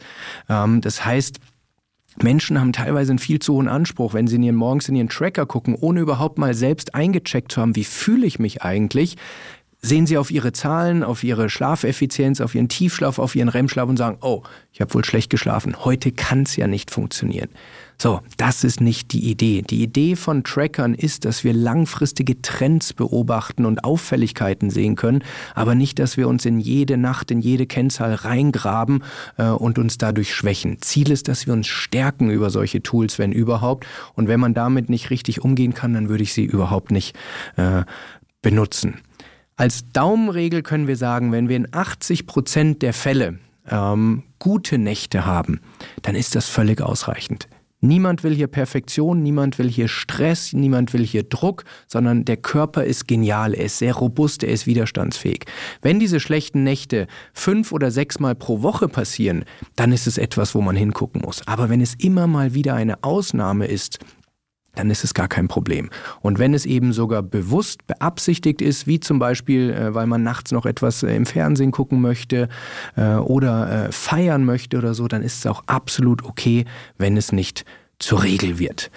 Ähm, 0.50 0.82
das 0.82 1.06
heißt, 1.06 1.40
Menschen 2.22 2.60
haben 2.60 2.74
teilweise 2.74 3.14
einen 3.14 3.20
viel 3.20 3.40
zu 3.40 3.54
hohen 3.54 3.70
Anspruch, 3.70 4.14
wenn 4.14 4.28
sie 4.28 4.36
in 4.36 4.44
ihren, 4.44 4.56
morgens 4.56 4.90
in 4.90 4.96
ihren 4.96 5.10
Tracker 5.10 5.46
gucken, 5.46 5.76
ohne 5.76 6.02
überhaupt 6.02 6.38
mal 6.38 6.54
selbst 6.54 6.94
eingecheckt 6.94 7.52
zu 7.52 7.62
haben, 7.62 7.76
wie 7.76 7.86
fühle 7.86 8.26
ich 8.28 8.40
mich 8.40 8.62
eigentlich, 8.62 9.16
sehen 9.82 10.06
sie 10.06 10.18
auf 10.18 10.30
ihre 10.30 10.52
Zahlen, 10.52 11.04
auf 11.04 11.24
ihre 11.24 11.50
Schlafeffizienz, 11.50 12.42
auf 12.42 12.54
ihren 12.54 12.68
Tiefschlaf, 12.68 13.20
auf 13.20 13.36
ihren 13.36 13.48
REM-Schlaf 13.48 13.88
und 13.88 13.98
sagen, 13.98 14.18
oh, 14.22 14.44
ich 14.74 14.82
habe 14.82 14.94
wohl 14.94 15.06
schlecht 15.06 15.30
geschlafen. 15.30 15.86
Heute 15.86 16.12
kann 16.12 16.44
es 16.44 16.58
ja 16.58 16.68
nicht 16.68 16.92
funktionieren. 16.92 17.50
So, 18.02 18.22
das 18.38 18.64
ist 18.64 18.80
nicht 18.80 19.12
die 19.12 19.30
Idee. 19.30 19.62
Die 19.62 19.84
Idee 19.84 20.16
von 20.16 20.46
Trackern 20.46 20.94
ist, 20.94 21.26
dass 21.26 21.44
wir 21.44 21.52
langfristige 21.52 22.42
Trends 22.42 22.94
beobachten 22.94 23.66
und 23.66 23.84
Auffälligkeiten 23.84 24.70
sehen 24.70 24.96
können, 24.96 25.22
aber 25.54 25.76
nicht, 25.76 26.00
dass 26.00 26.16
wir 26.16 26.30
uns 26.30 26.46
in 26.46 26.62
jede 26.62 26.96
Nacht, 26.96 27.30
in 27.30 27.42
jede 27.42 27.68
Kennzahl 27.68 28.14
reingraben 28.14 29.04
äh, 29.38 29.50
und 29.50 29.78
uns 29.78 29.98
dadurch 29.98 30.34
schwächen. 30.34 30.82
Ziel 30.82 31.12
ist, 31.12 31.28
dass 31.28 31.46
wir 31.46 31.52
uns 31.52 31.68
stärken 31.68 32.30
über 32.30 32.50
solche 32.50 32.82
Tools, 32.82 33.20
wenn 33.20 33.34
überhaupt. 33.34 33.86
Und 34.14 34.30
wenn 34.30 34.40
man 34.40 34.54
damit 34.54 34.90
nicht 34.90 35.10
richtig 35.10 35.42
umgehen 35.42 35.74
kann, 35.74 35.94
dann 35.94 36.08
würde 36.08 36.24
ich 36.24 36.34
sie 36.34 36.46
überhaupt 36.46 36.92
nicht 36.92 37.18
äh, 37.58 37.84
benutzen. 38.42 39.02
Als 39.58 39.92
Daumenregel 39.92 40.64
können 40.64 40.88
wir 40.88 40.96
sagen, 40.96 41.34
wenn 41.34 41.50
wir 41.50 41.58
in 41.58 41.68
80 41.74 42.28
Prozent 42.28 42.82
der 42.82 42.94
Fälle 42.94 43.40
ähm, 43.70 44.24
gute 44.40 44.78
Nächte 44.78 45.26
haben, 45.26 45.60
dann 46.02 46.16
ist 46.16 46.36
das 46.36 46.48
völlig 46.48 46.82
ausreichend. 46.82 47.50
Niemand 47.82 48.24
will 48.24 48.36
hier 48.36 48.48
Perfektion, 48.48 49.24
niemand 49.24 49.58
will 49.58 49.70
hier 49.70 49.88
Stress, 49.88 50.52
niemand 50.52 50.94
will 50.94 51.06
hier 51.06 51.24
Druck, 51.24 51.64
sondern 51.88 52.26
der 52.26 52.36
Körper 52.36 52.84
ist 52.84 53.08
genial, 53.08 53.54
er 53.54 53.66
ist 53.66 53.78
sehr 53.78 53.94
robust, 53.94 54.44
er 54.44 54.52
ist 54.52 54.68
widerstandsfähig. 54.68 55.46
Wenn 55.82 55.98
diese 55.98 56.20
schlechten 56.20 56.64
Nächte 56.64 57.08
fünf 57.34 57.72
oder 57.72 57.90
sechs 57.90 58.20
Mal 58.20 58.36
pro 58.36 58.62
Woche 58.62 58.90
passieren, 58.90 59.46
dann 59.78 59.94
ist 59.94 60.08
es 60.08 60.18
etwas, 60.18 60.56
wo 60.56 60.62
man 60.62 60.76
hingucken 60.76 61.22
muss. 61.22 61.42
Aber 61.48 61.70
wenn 61.70 61.80
es 61.80 61.96
immer 61.96 62.28
mal 62.28 62.54
wieder 62.54 62.74
eine 62.74 63.02
Ausnahme 63.04 63.66
ist, 63.66 64.00
dann 64.76 64.90
ist 64.90 65.04
es 65.04 65.14
gar 65.14 65.28
kein 65.28 65.48
Problem. 65.48 65.90
Und 66.22 66.40
wenn 66.40 66.54
es 66.54 66.66
eben 66.66 66.94
sogar 66.94 67.22
bewusst 67.22 67.86
beabsichtigt 67.88 68.62
ist, 68.62 68.88
wie 68.88 69.00
zum 69.00 69.20
Beispiel, 69.20 69.72
äh, 69.72 69.94
weil 69.94 70.08
man 70.08 70.24
nachts 70.24 70.52
noch 70.52 70.66
etwas 70.66 71.04
äh, 71.04 71.16
im 71.16 71.26
Fernsehen 71.26 71.72
gucken 71.72 72.02
möchte 72.02 72.50
äh, 72.96 73.16
oder 73.16 73.90
feiern 73.92 74.46
möchte 74.46 74.78
oder 74.78 74.94
so, 74.94 75.08
dann 75.08 75.22
ist 75.22 75.40
es 75.40 75.46
auch 75.46 75.64
absolut 75.68 76.24
okay, 76.24 76.66
wenn 76.98 77.18
es 77.18 77.32
nicht 77.32 77.66
zur 78.00 78.24
Regel 78.24 78.60
wird. 78.60 78.92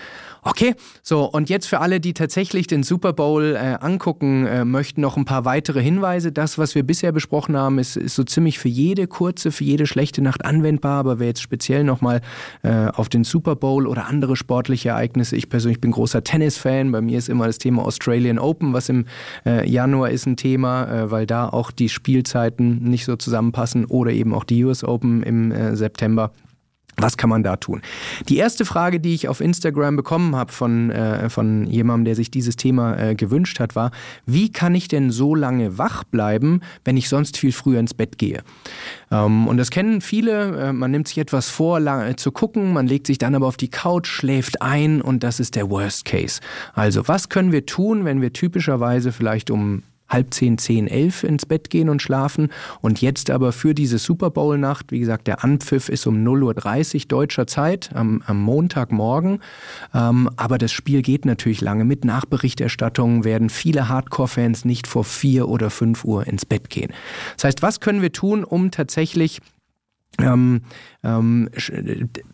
Okay, 0.45 0.75
so 1.05 1.25
und 1.25 1.49
jetzt 1.51 1.67
für 1.67 1.79
alle, 1.79 2.01
die 2.01 2.15
tatsächlich 2.15 2.67
den 2.67 2.83
Super 2.83 3.13
Bowl 3.13 3.55
äh, 3.55 3.77
angucken 3.81 4.45
äh, 4.45 4.65
möchten, 4.65 5.01
noch 5.01 5.17
ein 5.17 5.25
paar 5.25 5.45
weitere 5.45 5.81
Hinweise. 5.81 6.33
Das, 6.33 6.59
was 6.59 6.75
wir 6.75 6.83
bisher 6.83 7.13
besprochen 7.13 7.57
haben, 7.57 7.79
ist, 7.79 7.97
ist 7.97 8.17
so 8.17 8.25
ziemlich 8.25 8.59
für 8.59 8.69
jede 8.69 9.07
kurze, 9.07 9.53
für 9.53 9.63
jede 9.63 9.87
schlechte 9.87 10.21
Nacht 10.21 10.45
anwendbar. 10.45 10.99
Aber 10.99 11.21
wer 11.21 11.29
jetzt 11.29 11.43
speziell 11.43 11.85
nochmal 11.85 12.23
äh, 12.65 12.89
auf 12.89 13.09
den 13.09 13.23
Super 13.23 13.55
Bowl 13.55 13.87
oder 13.87 14.07
andere 14.09 14.35
sportliche 14.35 14.89
Ereignisse, 14.89 15.37
ich 15.37 15.49
persönlich 15.49 15.81
bin 15.81 15.93
großer 15.93 16.25
Tennis-Fan. 16.25 16.91
Bei 16.91 17.01
mir 17.01 17.19
ist 17.19 17.29
immer 17.29 17.47
das 17.47 17.59
Thema 17.59 17.85
Australian 17.85 18.41
Open, 18.41 18.73
was 18.73 18.89
im 18.89 19.05
äh, 19.47 19.71
Januar 19.71 20.11
ist 20.11 20.27
ein 20.27 20.37
Thema, 20.37 20.87
äh, 20.87 21.11
weil 21.13 21.25
da 21.25 21.49
auch 21.51 21.71
die 21.71 21.89
Spielzeiten 21.89 22.83
nicht 22.83 23.05
so 23.05 23.15
zusammenpassen 23.15 23.85
oder 23.85 24.11
eben 24.11 24.35
auch 24.35 24.43
die 24.43 24.65
US 24.65 24.83
Open 24.83 25.23
im 25.23 25.53
äh, 25.53 25.77
September. 25.77 26.33
Was 27.03 27.17
kann 27.17 27.31
man 27.31 27.43
da 27.43 27.57
tun? 27.57 27.83
Die 28.29 28.37
erste 28.37 28.65
Frage, 28.65 29.01
die 29.01 29.15
ich 29.15 29.29
auf 29.29 29.41
Instagram 29.41 29.97
bekommen 29.97 30.37
habe 30.37 30.53
von, 30.53 30.91
äh, 30.91 31.29
von 31.29 31.67
jemandem, 31.67 32.05
der 32.05 32.15
sich 32.15 32.31
dieses 32.31 32.57
Thema 32.57 32.97
äh, 32.99 33.15
gewünscht 33.15 33.61
hat, 33.61 33.75
war, 33.75 33.91
wie 34.27 34.53
kann 34.53 34.75
ich 34.75 34.89
denn 34.89 35.11
so 35.11 35.35
lange 35.35 35.79
wach 35.79 36.05
bleiben, 36.05 36.61
wenn 36.85 36.97
ich 36.97 37.09
sonst 37.09 37.37
viel 37.37 37.53
früher 37.53 37.81
ins 37.81 37.95
Bett 37.95 38.19
gehe? 38.19 38.43
Ähm, 39.11 39.49
und 39.49 39.57
das 39.57 39.71
kennen 39.71 40.01
viele. 40.01 40.69
Äh, 40.69 40.73
man 40.73 40.91
nimmt 40.91 41.09
sich 41.09 41.19
etwas 41.19 41.49
vor, 41.49 41.81
lang, 41.81 42.09
äh, 42.09 42.17
zu 42.17 42.33
gucken, 42.33 42.73
man 42.73 42.87
legt 42.87 43.07
sich 43.07 43.19
dann 43.19 43.35
aber 43.35 43.47
auf 43.47 43.57
die 43.57 43.69
Couch, 43.69 44.09
schläft 44.09 44.63
ein 44.63 45.03
und 45.03 45.23
das 45.23 45.41
ist 45.41 45.57
der 45.57 45.71
Worst 45.71 46.05
Case. 46.05 46.41
Also, 46.75 47.09
was 47.09 47.29
können 47.29 47.53
wir 47.53 47.67
tun, 47.67 48.05
wenn 48.05 48.21
wir 48.21 48.33
typischerweise 48.33 49.13
vielleicht 49.13 49.51
um 49.51 49.83
halb 50.13 50.35
zehn, 50.35 50.59
zehn, 50.59 50.87
elf 50.87 51.23
ins 51.25 51.47
Bett 51.47 51.71
gehen 51.71 51.89
und 51.89 52.03
schlafen. 52.03 52.49
Und 52.81 53.01
jetzt 53.01 53.31
aber 53.31 53.53
für 53.53 53.75
diese 53.75 53.99
Super 53.99 54.31
Bowl-Nacht, 54.31 54.93
wie 54.93 55.01
gesagt, 55.01 55.27
der 55.27 55.45
Anpfiff 55.45 55.89
ist 55.89 56.07
um 56.07 56.25
0.30 56.25 56.95
Uhr 56.95 57.09
deutscher 57.09 57.47
Zeit 57.47 57.91
am, 57.95 58.23
am 58.27 58.41
Montagmorgen. 58.43 59.41
Ähm, 59.95 60.31
aber 60.37 60.59
das 60.59 60.73
Spiel 60.73 61.03
geht 61.03 61.25
natürlich 61.25 61.61
lange. 61.61 61.85
Mit 61.85 62.05
Nachberichterstattungen 62.05 63.25
werden 63.25 63.51
viele 63.51 63.89
Hardcore-Fans 63.89 64.65
nicht 64.65 64.87
vor 64.87 65.05
vier 65.05 65.49
oder 65.49 65.71
fünf 65.71 66.05
Uhr 66.05 66.27
ins 66.27 66.45
Bett 66.45 66.71
gehen. 66.71 66.93
Das 67.37 67.45
heißt, 67.45 67.63
was 67.63 67.81
können 67.81 68.03
wir 68.03 68.13
tun, 68.13 68.45
um 68.45 68.71
tatsächlich 68.71 69.41
ähm, 70.21 70.63
ähm, 71.03 71.49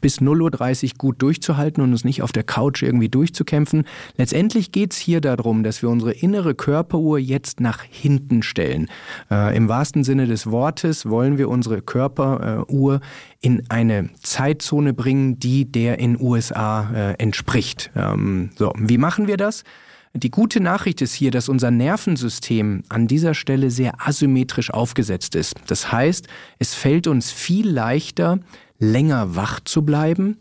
bis 0.01 0.21
0.30 0.21 0.85
Uhr 0.85 0.91
gut 0.99 1.23
durchzuhalten 1.23 1.83
und 1.83 1.93
uns 1.93 2.05
nicht 2.05 2.23
auf 2.23 2.33
der 2.33 2.43
Couch 2.43 2.83
irgendwie 2.83 3.09
durchzukämpfen. 3.09 3.85
Letztendlich 4.17 4.73
geht 4.73 4.93
es 4.93 4.99
hier 4.99 5.21
darum, 5.21 5.63
dass 5.63 5.83
wir 5.83 5.89
unsere 5.89 6.13
innere 6.13 6.55
Körperuhr 6.55 7.19
jetzt 7.19 7.61
nach 7.61 7.83
hinten 7.83 8.43
stellen. 8.43 8.89
Äh, 9.31 9.57
Im 9.57 9.69
wahrsten 9.69 10.05
Sinne 10.05 10.27
des 10.27 10.51
Wortes 10.51 11.09
wollen 11.09 11.39
wir 11.39 11.49
unsere 11.49 11.81
Körperuhr 11.81 13.01
in 13.41 13.63
eine 13.69 14.11
Zeitzone 14.23 14.93
bringen, 14.93 15.39
die 15.39 15.71
der 15.71 15.99
in 15.99 16.21
USA 16.21 16.91
äh, 16.93 17.13
entspricht. 17.15 17.91
Ähm, 17.95 18.51
so, 18.57 18.73
wie 18.77 18.99
machen 18.99 19.29
wir 19.29 19.37
das? 19.37 19.65
Die 20.15 20.31
gute 20.31 20.61
Nachricht 20.61 21.01
ist 21.03 21.15
hier, 21.15 21.31
dass 21.31 21.49
unser 21.49 21.71
Nervensystem 21.71 22.83
an 22.89 23.07
dieser 23.07 23.35
Stelle 23.35 23.71
sehr 23.71 23.95
asymmetrisch 24.07 24.71
aufgesetzt 24.71 25.35
ist. 25.35 25.55
Das 25.67 25.93
heißt, 25.93 26.27
es 26.59 26.75
fällt 26.75 27.07
uns 27.07 27.31
viel 27.31 27.69
leichter, 27.69 28.39
länger 28.79 29.37
wach 29.37 29.61
zu 29.61 29.85
bleiben, 29.85 30.39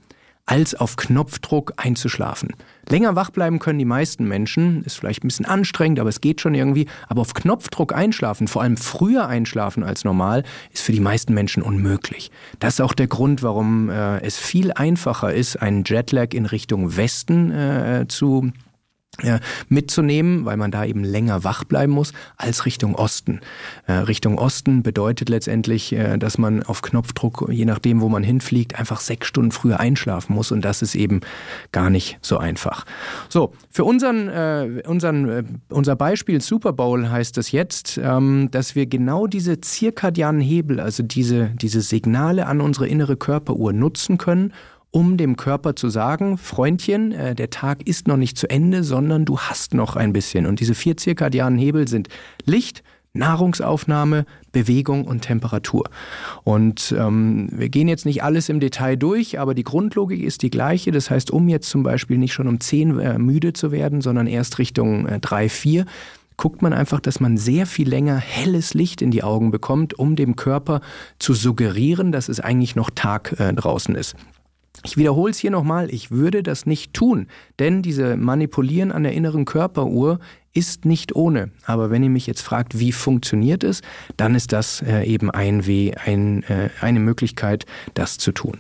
als 0.48 0.76
auf 0.76 0.96
Knopfdruck 0.96 1.74
einzuschlafen. 1.76 2.54
Länger 2.88 3.18
wach 3.18 3.32
bleiben 3.32 3.60
können 3.60 3.80
die 3.80 3.86
meisten 3.86 4.26
Menschen, 4.26 4.82
ist 4.84 4.98
vielleicht 4.98 5.24
ein 5.24 5.28
bisschen 5.28 5.46
anstrengend, 5.46 6.00
aber 6.00 6.08
es 6.08 6.22
geht 6.22 6.40
schon 6.40 6.56
irgendwie. 6.56 6.88
Aber 7.10 7.20
auf 7.20 7.34
Knopfdruck 7.34 7.94
einschlafen, 7.94 8.48
vor 8.48 8.62
allem 8.62 8.78
früher 8.78 9.28
einschlafen 9.28 9.84
als 9.84 10.06
normal, 10.06 10.44
ist 10.72 10.84
für 10.84 10.94
die 10.94 11.02
meisten 11.02 11.34
Menschen 11.34 11.62
unmöglich. 11.62 12.32
Das 12.60 12.76
ist 12.76 12.82
auch 12.82 12.94
der 12.94 13.08
Grund, 13.08 13.44
warum 13.44 13.90
äh, 13.90 14.22
es 14.22 14.38
viel 14.38 14.72
einfacher 14.72 15.34
ist, 15.34 15.58
einen 15.58 15.84
Jetlag 15.86 16.34
in 16.34 16.46
Richtung 16.46 16.96
Westen 16.96 17.52
äh, 17.52 18.06
zu 18.08 18.52
mitzunehmen, 19.70 20.46
weil 20.46 20.58
man 20.58 20.72
da 20.72 20.86
eben 20.86 21.04
länger 21.04 21.44
wach 21.44 21.64
bleiben 21.64 21.94
muss, 21.94 22.14
als 22.38 22.66
Richtung 22.66 22.96
Osten. 22.96 23.42
Äh, 23.86 23.94
Richtung 23.94 24.38
Osten 24.38 24.84
bedeutet 24.84 25.30
letztendlich, 25.30 25.94
äh, 25.94 26.18
dass 26.18 26.38
man 26.38 26.64
auf 26.64 26.82
Knopfdruck, 26.82 27.48
je 27.50 27.66
nachdem, 27.66 28.02
wo 28.02 28.10
man 28.10 28.24
hinfliegt, 28.24 28.78
einfach 28.78 29.00
sechs 29.00 29.28
Stunden 29.28 29.52
früher 29.52 29.80
einschlafen 29.80 30.34
muss 30.36 30.52
und 30.52 30.64
das 30.64 30.82
ist 30.82 30.96
eben 30.96 31.22
gar 31.72 31.90
nicht 31.90 32.18
so 32.22 32.38
einfach. 32.38 32.86
So, 33.30 33.54
für 33.70 33.84
unseren, 33.84 34.28
äh, 34.28 34.84
unseren, 34.88 35.62
unser 35.70 35.96
Beispiel 35.96 36.42
Super 36.42 36.74
Bowl 36.74 37.10
heißt 37.10 37.38
es 37.38 37.52
jetzt, 37.52 38.00
ähm, 38.02 38.50
dass 38.52 38.76
wir 38.76 38.86
genau 38.86 39.28
diese 39.28 39.62
zirkadianen 39.62 40.42
Hebel, 40.42 40.80
also 40.80 41.04
diese, 41.04 41.52
diese 41.56 41.82
Signale 41.82 42.48
an 42.48 42.62
unsere 42.62 42.88
innere 42.88 43.18
Körperuhr 43.18 43.74
nutzen 43.74 44.18
können, 44.18 44.54
um 44.91 45.17
dem 45.17 45.36
Körper 45.36 45.76
zu 45.76 45.89
sagen, 45.89 46.38
Freundchen, 46.38 47.12
äh, 47.12 47.36
der 47.36 47.50
Tag 47.50 47.88
ist 47.88 48.08
noch 48.08 48.17
nicht 48.17 48.38
zu 48.38 48.50
Ende, 48.50 48.84
sondern 48.84 49.26
du 49.26 49.39
hast 49.39 49.73
noch 49.73 49.95
ein 49.95 50.13
bisschen. 50.13 50.45
Und 50.45 50.60
diese 50.60 50.76
vier 50.76 50.97
zirkadianen 50.97 51.60
Hebel 51.60 51.88
sind 51.88 52.08
Licht, 52.45 52.84
Nahrungsaufnahme, 53.13 54.26
Bewegung 54.52 55.06
und 55.06 55.21
Temperatur. 55.21 55.89
Und 56.43 56.95
ähm, 56.97 57.50
wir 57.52 57.69
gehen 57.69 57.88
jetzt 57.88 58.06
nicht 58.06 58.23
alles 58.23 58.50
im 58.50 58.60
Detail 58.60 58.95
durch, 58.95 59.39
aber 59.39 59.54
die 59.54 59.63
Grundlogik 59.63 60.21
ist 60.21 60.41
die 60.41 60.50
gleiche. 60.50 60.91
Das 60.91 61.10
heißt, 61.10 61.32
um 61.32 61.50
jetzt 61.50 61.69
zum 61.69 61.84
Beispiel 61.84 62.17
nicht 62.17 62.34
schon 62.34 62.47
um 62.47 62.60
10 62.60 63.00
äh, 63.00 63.17
müde 63.17 63.54
zu 63.54 63.71
werden, 63.71 64.02
sondern 64.02 64.28
erst 64.28 64.60
Richtung 64.60 65.08
äh, 65.08 65.19
3, 65.19 65.50
4, 65.50 65.86
guckt 66.38 66.62
man 66.62 66.71
einfach, 66.71 67.00
dass 67.00 67.19
man 67.19 67.38
sehr 67.38 67.65
viel 67.65 67.89
länger 67.89 68.17
helles 68.17 68.73
Licht 68.76 69.02
in 69.02 69.12
die 69.12 69.23
Augen 69.23 69.50
bekommt, 69.52 69.97
um 69.97 70.15
dem 70.15 70.36
Körper 70.36 70.82
zu 71.17 71.34
suggerieren, 71.34 72.12
dass 72.12 72.30
es 72.30 72.39
eigentlich 72.39 72.76
noch 72.76 72.91
Tag 72.91 73.39
äh, 73.39 73.54
draußen 73.54 73.95
ist. 73.95 74.15
Ich 74.84 74.98
wiederhole 74.98 75.32
es 75.32 75.38
hier 75.40 75.52
nochmal, 75.52 75.94
ich 75.94 76.12
würde 76.12 76.44
das 76.44 76.66
nicht 76.66 76.94
tun, 76.94 77.28
denn 77.60 77.82
diese 77.82 78.16
Manipulieren 78.16 78.92
an 78.92 79.04
der 79.04 79.13
inneren 79.13 79.46
Körperuhr 79.46 80.20
ist 80.54 80.86
nicht 80.86 81.16
ohne. 81.16 81.52
Aber 81.66 81.92
wenn 81.92 82.04
ihr 82.04 82.10
mich 82.10 82.26
jetzt 82.26 82.42
fragt, 82.42 82.80
wie 82.80 82.92
funktioniert 82.92 83.63
es, 83.63 83.82
dann 84.18 84.34
ist 84.34 84.52
das 84.52 84.82
äh, 84.82 85.04
eben 85.04 85.30
ein 85.30 85.68
Weh, 85.68 85.94
ein, 85.94 86.44
äh, 86.44 86.70
eine 86.82 87.00
Möglichkeit, 87.00 87.66
das 87.94 88.18
zu 88.18 88.32
tun. 88.32 88.58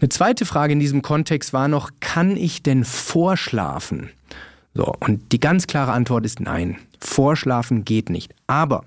Eine 0.00 0.08
zweite 0.08 0.46
Frage 0.46 0.72
in 0.72 0.80
diesem 0.80 1.02
Kontext 1.02 1.52
war 1.52 1.66
noch, 1.66 1.90
kann 2.00 2.36
ich 2.36 2.62
denn 2.62 2.84
vorschlafen? 2.84 4.10
So, 4.74 4.94
und 5.00 5.32
die 5.32 5.40
ganz 5.40 5.66
klare 5.66 5.92
Antwort 5.92 6.24
ist 6.24 6.40
nein. 6.40 6.76
Vorschlafen 7.00 7.84
geht 7.84 8.08
nicht. 8.08 8.34
Aber 8.46 8.84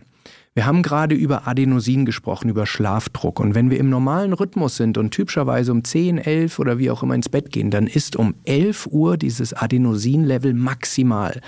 Wir 0.59 0.65
haben 0.65 0.83
gerade 0.83 1.15
über 1.15 1.47
Adenosin 1.47 2.05
gesprochen, 2.05 2.49
über 2.49 2.65
Schlafdruck. 2.65 3.39
Und 3.39 3.55
wenn 3.55 3.69
wir 3.69 3.79
im 3.79 3.89
normalen 3.89 4.33
Rhythmus 4.33 4.75
sind 4.75 4.97
und 4.97 5.11
typischerweise 5.11 5.71
um 5.71 5.85
10, 5.85 6.17
11 6.17 6.59
oder 6.59 6.77
wie 6.77 6.91
auch 6.91 7.01
immer 7.01 7.15
ins 7.15 7.29
Bett 7.29 7.53
gehen, 7.53 7.71
dann 7.71 7.87
ist 7.87 8.17
um 8.17 8.35
11 8.43 8.87
Uhr 8.87 9.15
dieses 9.15 9.53
Adenosin-Level 9.53 10.53
maximal. 10.53 11.39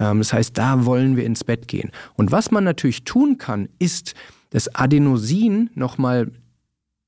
Ähm, 0.00 0.16
das 0.16 0.32
heißt, 0.32 0.56
da 0.56 0.86
wollen 0.86 1.18
wir 1.18 1.26
ins 1.26 1.44
Bett 1.44 1.68
gehen. 1.68 1.90
Und 2.14 2.32
was 2.32 2.50
man 2.52 2.64
natürlich 2.64 3.04
tun 3.04 3.36
kann, 3.36 3.68
ist 3.78 4.14
das 4.48 4.74
Adenosin 4.74 5.68
nochmal 5.74 6.30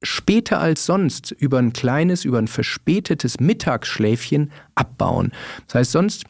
später 0.02 0.60
als 0.60 0.84
sonst 0.84 1.30
über 1.30 1.56
ein 1.58 1.72
kleines, 1.72 2.26
über 2.26 2.36
ein 2.36 2.48
verspätetes 2.48 3.40
Mittagsschläfchen 3.40 4.52
abbauen. 4.74 5.32
Das 5.68 5.76
heißt, 5.76 5.92
sonst 5.92 6.24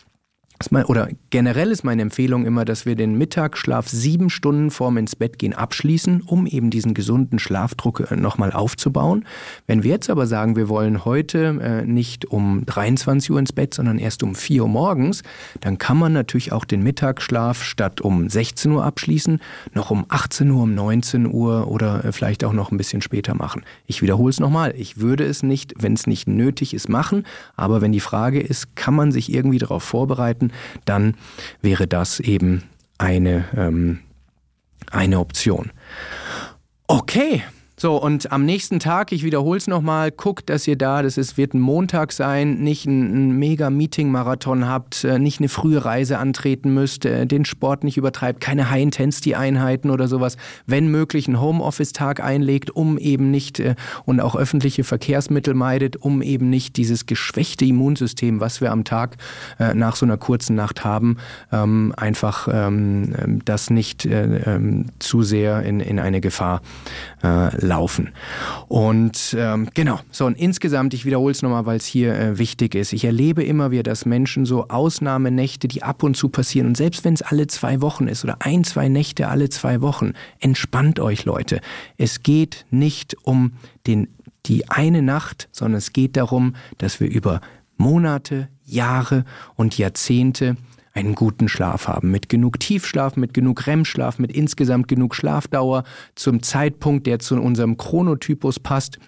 oder 0.87 1.09
generell 1.31 1.71
ist 1.71 1.85
meine 1.85 2.03
Empfehlung 2.03 2.47
immer, 2.47 2.65
dass 2.65 2.87
wir 2.87 2.95
den 2.95 3.19
Mittagsschlaf 3.19 3.89
sieben 3.89 4.31
Stunden 4.31 4.71
vorm 4.71 4.97
ins 4.97 5.15
Bett 5.15 5.39
gehen 5.39 5.53
abschließen, 5.53 6.23
um 6.23 6.47
eben 6.47 6.71
diesen 6.71 6.95
gesunden 6.95 7.39
Schlafdruck 7.39 8.11
äh, 8.11 8.17
nochmal 8.17 8.53
aufzubauen. 8.53 9.25
Wenn 9.67 9.83
wir 9.83 9.91
jetzt 9.91 10.11
aber 10.11 10.27
sagen, 10.27 10.57
wir 10.57 10.69
wollen 10.69 11.05
heute 11.05 11.59
äh, 11.61 11.87
nicht 11.87 12.25
um 12.25 12.65
23 12.65 13.31
Uhr 13.31 13.39
ins 13.39 13.53
Bett, 13.53 13.75
sondern 13.75 13.99
erst 13.99 14.23
um 14.23 14.35
4 14.35 14.63
Uhr 14.63 14.69
morgens, 14.69 15.23
dann 15.61 15.79
kann 15.79 15.99
man 15.99 16.13
natürlich 16.13 16.53
auch 16.53 16.65
den 16.65 16.83
Mittagsschlaf 16.83 17.63
statt 17.63 18.01
um 18.01 18.29
16 18.29 18.73
Uhr 18.73 18.85
abschließen, 18.85 19.41
noch 19.75 19.91
um 19.91 20.07
18 20.09 20.51
Uhr, 20.51 20.63
um 20.63 20.75
19 20.75 21.27
Uhr 21.27 21.69
oder 21.69 22.05
äh, 22.05 22.13
vielleicht 22.13 22.45
auch 22.45 22.53
noch 22.53 22.71
ein 22.71 22.79
bisschen 22.79 23.03
später 23.03 23.35
machen. 23.35 23.63
Ich 23.87 24.01
wiederhole 24.03 24.31
es 24.31 24.41
nochmal. 24.41 24.75
Ich 24.77 24.99
würde 24.99 25.25
es 25.25 25.43
nicht, 25.43 25.75
wenn 25.79 25.93
es 25.93 26.07
nicht 26.07 26.29
nötig 26.29 26.73
ist, 26.73 26.89
machen. 26.89 27.25
Aber 27.57 27.81
wenn 27.81 27.93
die 27.93 28.01
Frage 28.01 28.41
ist, 28.41 28.75
kann 28.75 28.95
man 28.95 29.13
sich 29.13 29.33
irgendwie 29.33 29.59
darauf 29.59 29.83
vorbereiten, 29.83 30.46
möchten, 30.47 30.53
dann 30.85 31.15
wäre 31.63 31.87
das 31.87 32.21
eben 32.21 32.65
eine, 32.99 33.45
ähm, 33.57 34.01
eine 34.91 35.19
Option. 35.19 35.73
Okay, 36.87 37.43
so, 37.79 38.01
und 38.01 38.33
am 38.33 38.47
nächsten 38.47 38.81
Tag, 38.81 39.13
ich 39.13 39.23
wiederhole 39.23 39.59
es 39.59 39.67
nochmal, 39.67 40.11
guckt, 40.11 40.49
dass 40.49 40.67
ihr 40.67 40.77
da, 40.77 41.03
das 41.03 41.19
ist, 41.19 41.37
wird 41.37 41.53
ein 41.53 41.61
Montag 41.61 42.11
sein, 42.11 42.55
nicht 42.61 42.87
ein, 42.87 43.33
ein 43.33 43.39
mega 43.39 43.69
Meeting-Marathon 43.69 44.67
habt, 44.67 45.05
äh, 45.05 45.19
nicht 45.19 45.41
eine 45.41 45.51
frühe 45.51 45.85
Reise 45.85 46.17
antreten 46.17 46.73
müsst, 46.73 47.05
äh, 47.05 47.27
den 47.27 47.45
Sport 47.45 47.85
nicht 47.85 47.99
übertreibt, 47.99 48.41
keine 48.41 48.71
High-Intensity-Einheiten 48.71 49.91
oder 49.91 50.09
sowas, 50.09 50.39
wenn 50.65 50.91
möglich 50.91 51.29
einen 51.29 51.39
Homeoffice-Tag 51.39 52.25
einlegt, 52.25 52.71
um 52.71 52.97
eben 52.97 53.31
nicht 53.31 53.61
äh, 53.61 53.75
und 54.07 54.21
auch 54.21 54.37
öffentliche 54.37 54.83
Verkehrsmittel 54.83 55.53
meidet, 55.53 55.97
um 55.97 56.23
eben 56.23 56.49
nicht 56.49 56.79
dieses 56.79 57.05
geschwächte 57.05 57.67
Immunsystem, 57.67 58.41
was 58.41 58.63
wir 58.63 58.73
am 58.73 58.85
Tag 58.85 59.19
nach 59.75 59.97
so 59.97 60.07
einer 60.07 60.17
kurzen 60.17 60.57
Nacht 60.57 60.85
haben, 60.85 61.19
ähm, 61.53 61.93
einfach 61.97 62.49
ähm, 62.51 63.41
das 63.45 63.71
nicht 63.71 64.07
ähm, 64.07 64.87
zu 64.99 65.23
sehr 65.23 65.63
in, 65.63 65.81
in 65.81 65.99
eine 65.99 66.21
Gefahr 66.21 66.63
laufen. 67.77 68.11
Und 68.69 69.37
ähm, 69.39 69.69
genau, 69.75 70.01
so 70.11 70.25
und 70.25 70.39
insgesamt, 70.39 70.95
ich 70.95 71.05
wiederhole 71.05 71.33
es 71.33 71.43
nochmal, 71.43 71.67
weil 71.67 71.77
es 71.77 71.85
hier 71.85 72.15
äh, 72.15 72.39
wichtig 72.39 72.75
ist. 72.75 72.95
Ich 72.95 73.05
erlebe 73.05 73.45
immer 73.45 73.71
wieder, 73.71 73.83
dass 73.83 74.07
Menschen 74.07 74.47
so 74.47 74.69
Ausnahmenächte, 74.69 75.69
die 75.69 75.83
ab 75.83 76.03
und 76.03 76.17
zu 76.17 76.31
passieren, 76.31 76.69
und 76.69 76.77
selbst 76.77 77.05
wenn 77.05 77.15
es 77.15 77.23
alle 77.23 77.47
zwei 77.49 77.83
Wochen 77.83 78.09
ist 78.09 78.25
oder 78.25 78.39
ein, 78.41 78.65
zwei 78.65 78.89
Nächte 78.89 79.29
alle 79.29 79.51
zwei 79.51 79.83
Wochen, 79.83 80.15
entspannt 80.41 81.01
euch 81.01 81.27
Leute. 81.27 81.61
Es 81.99 82.23
geht 82.23 82.65
nicht 82.71 83.17
um 83.25 83.53
den, 83.87 84.09
die 84.47 84.71
eine 84.71 85.03
Nacht, 85.03 85.49
sondern 85.53 85.79
es 85.79 85.93
geht 85.93 86.17
darum, 86.17 86.57
dass 86.79 86.99
wir 86.99 87.11
über 87.11 87.43
Monate, 87.77 88.49
Jahre 88.65 89.25
und 89.55 89.77
Jahrzehnte 89.77 90.57
einen 90.97 91.15
guten 91.15 91.49
Schlaf 91.49 91.89
haben. 91.89 92.11
Mit 92.11 92.29
genug 92.29 92.59
Tiefschlaf, 92.59 93.17
mit 93.17 93.35
genug 93.35 93.67
REM-Schlaf, 93.67 94.19
mit 94.19 94.33
insgesamt 94.33 94.89
genug 94.89 95.15
Schlafdauer 95.15 95.85
zum 96.15 96.43
Zeitpunkt, 96.43 97.07
der 97.07 97.19
zu 97.19 97.37
unserem 97.37 97.77
Chronotypus 97.77 98.59
passt. 98.61 98.99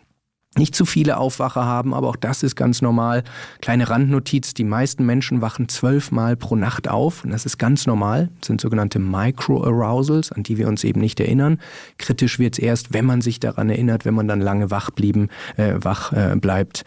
Nicht 0.57 0.75
zu 0.75 0.85
viele 0.85 1.19
Aufwacher 1.19 1.65
haben, 1.65 1.95
aber 1.95 2.09
auch 2.09 2.17
das 2.17 2.43
ist 2.43 2.57
ganz 2.57 2.83
normal. 2.83 3.23
Kleine 3.61 3.89
Randnotiz, 3.89 4.55
die 4.55 4.65
meisten 4.65 5.07
Menschen 5.07 5.41
wachen 5.41 5.69
zwölfmal 5.69 6.37
pro 6.37 6.57
Nacht 6.57 6.89
auf 6.89 7.25
und 7.25 7.31
das 7.31 7.47
ist 7.47 7.59
ganz 7.59 7.87
normal. 7.87 8.31
Das 8.41 8.49
sind 8.49 8.61
sogenannte 8.61 8.99
Micro-Arousals, 8.99 10.33
an 10.33 10.43
die 10.43 10.57
wir 10.57 10.69
uns 10.69 10.85
eben 10.85 11.01
nicht 11.01 11.21
erinnern. 11.21 11.59
Kritisch 11.99 12.39
wird 12.39 12.55
es 12.55 12.59
erst, 12.59 12.93
wenn 12.93 13.07
man 13.07 13.21
sich 13.21 13.41
daran 13.41 13.71
erinnert, 13.71 14.05
wenn 14.05 14.15
man 14.15 14.27
dann 14.27 14.41
lange 14.41 14.71
wach, 14.71 14.91
blieben, 14.91 15.29
äh, 15.57 15.75
wach 15.79 16.13
äh, 16.13 16.35
bleibt, 16.37 16.85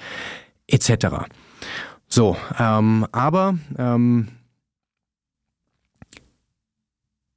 etc. 0.67 1.07
So, 2.07 2.35
ähm, 2.59 3.07
aber 3.11 3.55
ähm, 3.77 4.27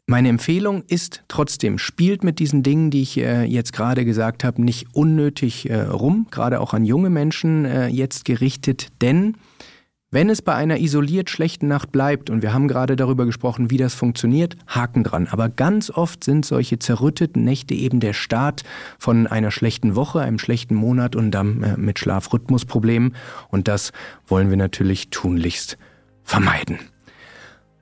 meine 0.06 0.28
Empfehlung 0.28 0.84
ist 0.86 1.24
trotzdem, 1.28 1.78
spielt 1.78 2.24
mit 2.24 2.38
diesen 2.38 2.62
Dingen, 2.62 2.90
die 2.90 3.02
ich 3.02 3.18
äh, 3.18 3.44
jetzt 3.44 3.72
gerade 3.72 4.04
gesagt 4.04 4.44
habe, 4.44 4.62
nicht 4.62 4.88
unnötig 4.92 5.70
äh, 5.70 5.80
rum, 5.80 6.26
gerade 6.30 6.60
auch 6.60 6.74
an 6.74 6.84
junge 6.84 7.10
Menschen 7.10 7.64
äh, 7.64 7.86
jetzt 7.88 8.24
gerichtet, 8.24 8.88
denn 9.00 9.36
wenn 10.14 10.30
es 10.30 10.42
bei 10.42 10.54
einer 10.54 10.78
isoliert 10.78 11.28
schlechten 11.28 11.66
Nacht 11.66 11.90
bleibt, 11.90 12.30
und 12.30 12.40
wir 12.40 12.52
haben 12.52 12.68
gerade 12.68 12.94
darüber 12.94 13.26
gesprochen, 13.26 13.72
wie 13.72 13.78
das 13.78 13.94
funktioniert, 13.94 14.56
Haken 14.68 15.02
dran. 15.02 15.26
Aber 15.28 15.48
ganz 15.48 15.90
oft 15.90 16.22
sind 16.22 16.46
solche 16.46 16.78
zerrütteten 16.78 17.42
Nächte 17.42 17.74
eben 17.74 17.98
der 17.98 18.12
Start 18.12 18.62
von 18.96 19.26
einer 19.26 19.50
schlechten 19.50 19.96
Woche, 19.96 20.20
einem 20.20 20.38
schlechten 20.38 20.76
Monat 20.76 21.16
und 21.16 21.32
dann 21.32 21.64
äh, 21.64 21.76
mit 21.76 21.98
Schlafrhythmusproblemen. 21.98 23.16
Und 23.48 23.66
das 23.66 23.90
wollen 24.28 24.50
wir 24.50 24.56
natürlich 24.56 25.10
tunlichst 25.10 25.78
vermeiden. 26.22 26.78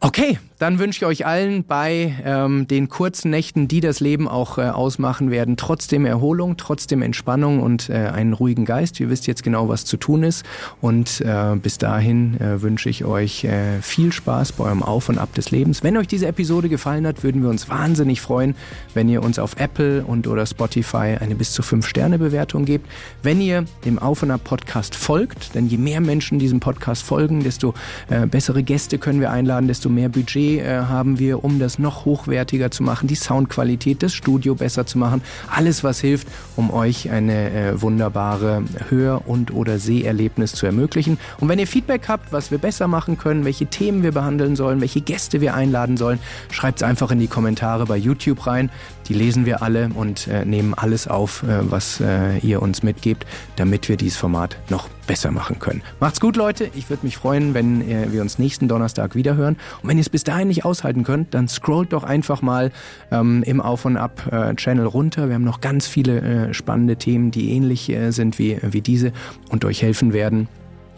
Okay, 0.00 0.38
dann 0.62 0.78
wünsche 0.78 0.98
ich 0.98 1.06
euch 1.06 1.26
allen 1.26 1.64
bei 1.64 2.14
ähm, 2.24 2.68
den 2.68 2.88
kurzen 2.88 3.32
Nächten, 3.32 3.66
die 3.66 3.80
das 3.80 3.98
Leben 3.98 4.28
auch 4.28 4.58
äh, 4.58 4.68
ausmachen 4.68 5.32
werden, 5.32 5.56
trotzdem 5.56 6.06
Erholung, 6.06 6.56
trotzdem 6.56 7.02
Entspannung 7.02 7.58
und 7.58 7.90
äh, 7.90 7.94
einen 7.94 8.32
ruhigen 8.32 8.64
Geist. 8.64 9.00
Ihr 9.00 9.10
wisst 9.10 9.26
jetzt 9.26 9.42
genau, 9.42 9.68
was 9.68 9.84
zu 9.84 9.96
tun 9.96 10.22
ist. 10.22 10.46
Und 10.80 11.20
äh, 11.20 11.56
bis 11.56 11.78
dahin 11.78 12.40
äh, 12.40 12.62
wünsche 12.62 12.88
ich 12.88 13.04
euch 13.04 13.42
äh, 13.42 13.82
viel 13.82 14.12
Spaß 14.12 14.52
bei 14.52 14.62
eurem 14.62 14.84
Auf 14.84 15.08
und 15.08 15.18
Ab 15.18 15.34
des 15.34 15.50
Lebens. 15.50 15.82
Wenn 15.82 15.96
euch 15.96 16.06
diese 16.06 16.28
Episode 16.28 16.68
gefallen 16.68 17.08
hat, 17.08 17.24
würden 17.24 17.42
wir 17.42 17.50
uns 17.50 17.68
wahnsinnig 17.68 18.20
freuen, 18.20 18.54
wenn 18.94 19.08
ihr 19.08 19.24
uns 19.24 19.40
auf 19.40 19.56
Apple 19.58 20.04
und 20.04 20.28
oder 20.28 20.46
Spotify 20.46 21.16
eine 21.18 21.34
bis 21.34 21.50
zu 21.50 21.64
5 21.64 21.84
Sterne 21.84 22.20
Bewertung 22.20 22.66
gebt. 22.66 22.88
Wenn 23.24 23.40
ihr 23.40 23.64
dem 23.84 23.98
Auf 23.98 24.22
und 24.22 24.30
Ab 24.30 24.44
Podcast 24.44 24.94
folgt, 24.94 25.56
denn 25.56 25.66
je 25.66 25.78
mehr 25.78 26.00
Menschen 26.00 26.38
diesem 26.38 26.60
Podcast 26.60 27.02
folgen, 27.02 27.42
desto 27.42 27.74
äh, 28.10 28.26
bessere 28.26 28.62
Gäste 28.62 28.98
können 28.98 29.18
wir 29.18 29.32
einladen, 29.32 29.66
desto 29.66 29.88
mehr 29.88 30.08
Budget 30.08 30.51
äh, 30.58 30.82
haben 30.82 31.18
wir, 31.18 31.44
um 31.44 31.58
das 31.58 31.78
noch 31.78 32.04
hochwertiger 32.04 32.70
zu 32.70 32.82
machen, 32.82 33.08
die 33.08 33.14
Soundqualität, 33.14 34.02
das 34.02 34.12
Studio 34.12 34.54
besser 34.54 34.86
zu 34.86 34.98
machen. 34.98 35.22
Alles, 35.50 35.84
was 35.84 36.00
hilft, 36.00 36.28
um 36.56 36.70
euch 36.72 37.10
eine 37.10 37.50
äh, 37.50 37.80
wunderbare 37.80 38.62
Hör- 38.88 39.26
und 39.26 39.52
oder 39.52 39.78
Seherlebnis 39.78 40.52
zu 40.52 40.66
ermöglichen. 40.66 41.18
Und 41.40 41.48
wenn 41.48 41.58
ihr 41.58 41.66
Feedback 41.66 42.08
habt, 42.08 42.32
was 42.32 42.50
wir 42.50 42.58
besser 42.58 42.88
machen 42.88 43.18
können, 43.18 43.44
welche 43.44 43.66
Themen 43.66 44.02
wir 44.02 44.12
behandeln 44.12 44.56
sollen, 44.56 44.80
welche 44.80 45.00
Gäste 45.00 45.40
wir 45.40 45.54
einladen 45.54 45.96
sollen, 45.96 46.18
schreibt 46.50 46.78
es 46.78 46.82
einfach 46.82 47.10
in 47.10 47.18
die 47.18 47.28
Kommentare 47.28 47.86
bei 47.86 47.96
YouTube 47.96 48.46
rein. 48.46 48.70
Die 49.12 49.18
lesen 49.18 49.44
wir 49.44 49.60
alle 49.60 49.90
und 49.94 50.26
äh, 50.26 50.46
nehmen 50.46 50.72
alles 50.72 51.06
auf, 51.06 51.42
äh, 51.42 51.70
was 51.70 52.00
äh, 52.00 52.38
ihr 52.38 52.62
uns 52.62 52.82
mitgebt, 52.82 53.26
damit 53.56 53.90
wir 53.90 53.98
dieses 53.98 54.16
Format 54.16 54.56
noch 54.70 54.88
besser 55.06 55.30
machen 55.30 55.58
können. 55.58 55.82
Macht's 56.00 56.18
gut, 56.18 56.34
Leute. 56.34 56.70
Ich 56.74 56.88
würde 56.88 57.04
mich 57.04 57.18
freuen, 57.18 57.52
wenn 57.52 57.82
äh, 57.82 58.10
wir 58.10 58.22
uns 58.22 58.38
nächsten 58.38 58.68
Donnerstag 58.68 59.14
wiederhören. 59.14 59.58
Und 59.82 59.90
wenn 59.90 59.98
ihr 59.98 60.00
es 60.00 60.08
bis 60.08 60.24
dahin 60.24 60.48
nicht 60.48 60.64
aushalten 60.64 61.04
könnt, 61.04 61.34
dann 61.34 61.46
scrollt 61.46 61.92
doch 61.92 62.04
einfach 62.04 62.40
mal 62.40 62.72
ähm, 63.10 63.42
im 63.42 63.60
Auf 63.60 63.84
und 63.84 63.98
Ab 63.98 64.32
äh, 64.32 64.54
Channel 64.54 64.86
runter. 64.86 65.28
Wir 65.28 65.34
haben 65.34 65.44
noch 65.44 65.60
ganz 65.60 65.86
viele 65.86 66.20
äh, 66.22 66.54
spannende 66.54 66.96
Themen, 66.96 67.30
die 67.30 67.50
ähnlich 67.50 67.90
äh, 67.90 68.12
sind 68.12 68.38
wie, 68.38 68.60
wie 68.62 68.80
diese 68.80 69.12
und 69.50 69.66
euch 69.66 69.82
helfen 69.82 70.14
werden 70.14 70.48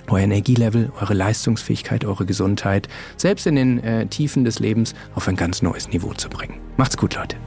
euer 0.09 0.20
Energielevel, 0.22 0.92
eure 1.00 1.14
Leistungsfähigkeit, 1.14 2.05
eure 2.05 2.27
Gesundheit, 2.27 2.88
selbst 3.16 3.46
in 3.46 3.57
den 3.57 3.83
äh, 3.83 4.07
Tiefen 4.07 4.44
des 4.44 4.61
Lebens 4.61 4.94
auf 5.14 5.27
ein 5.27 5.35
ganz 5.35 5.62
neues 5.62 5.88
Niveau 5.88 6.12
zu 6.12 6.29
bringen. 6.29 6.61
Macht's 6.77 6.98
gut, 6.98 7.14
Leute. 7.14 7.38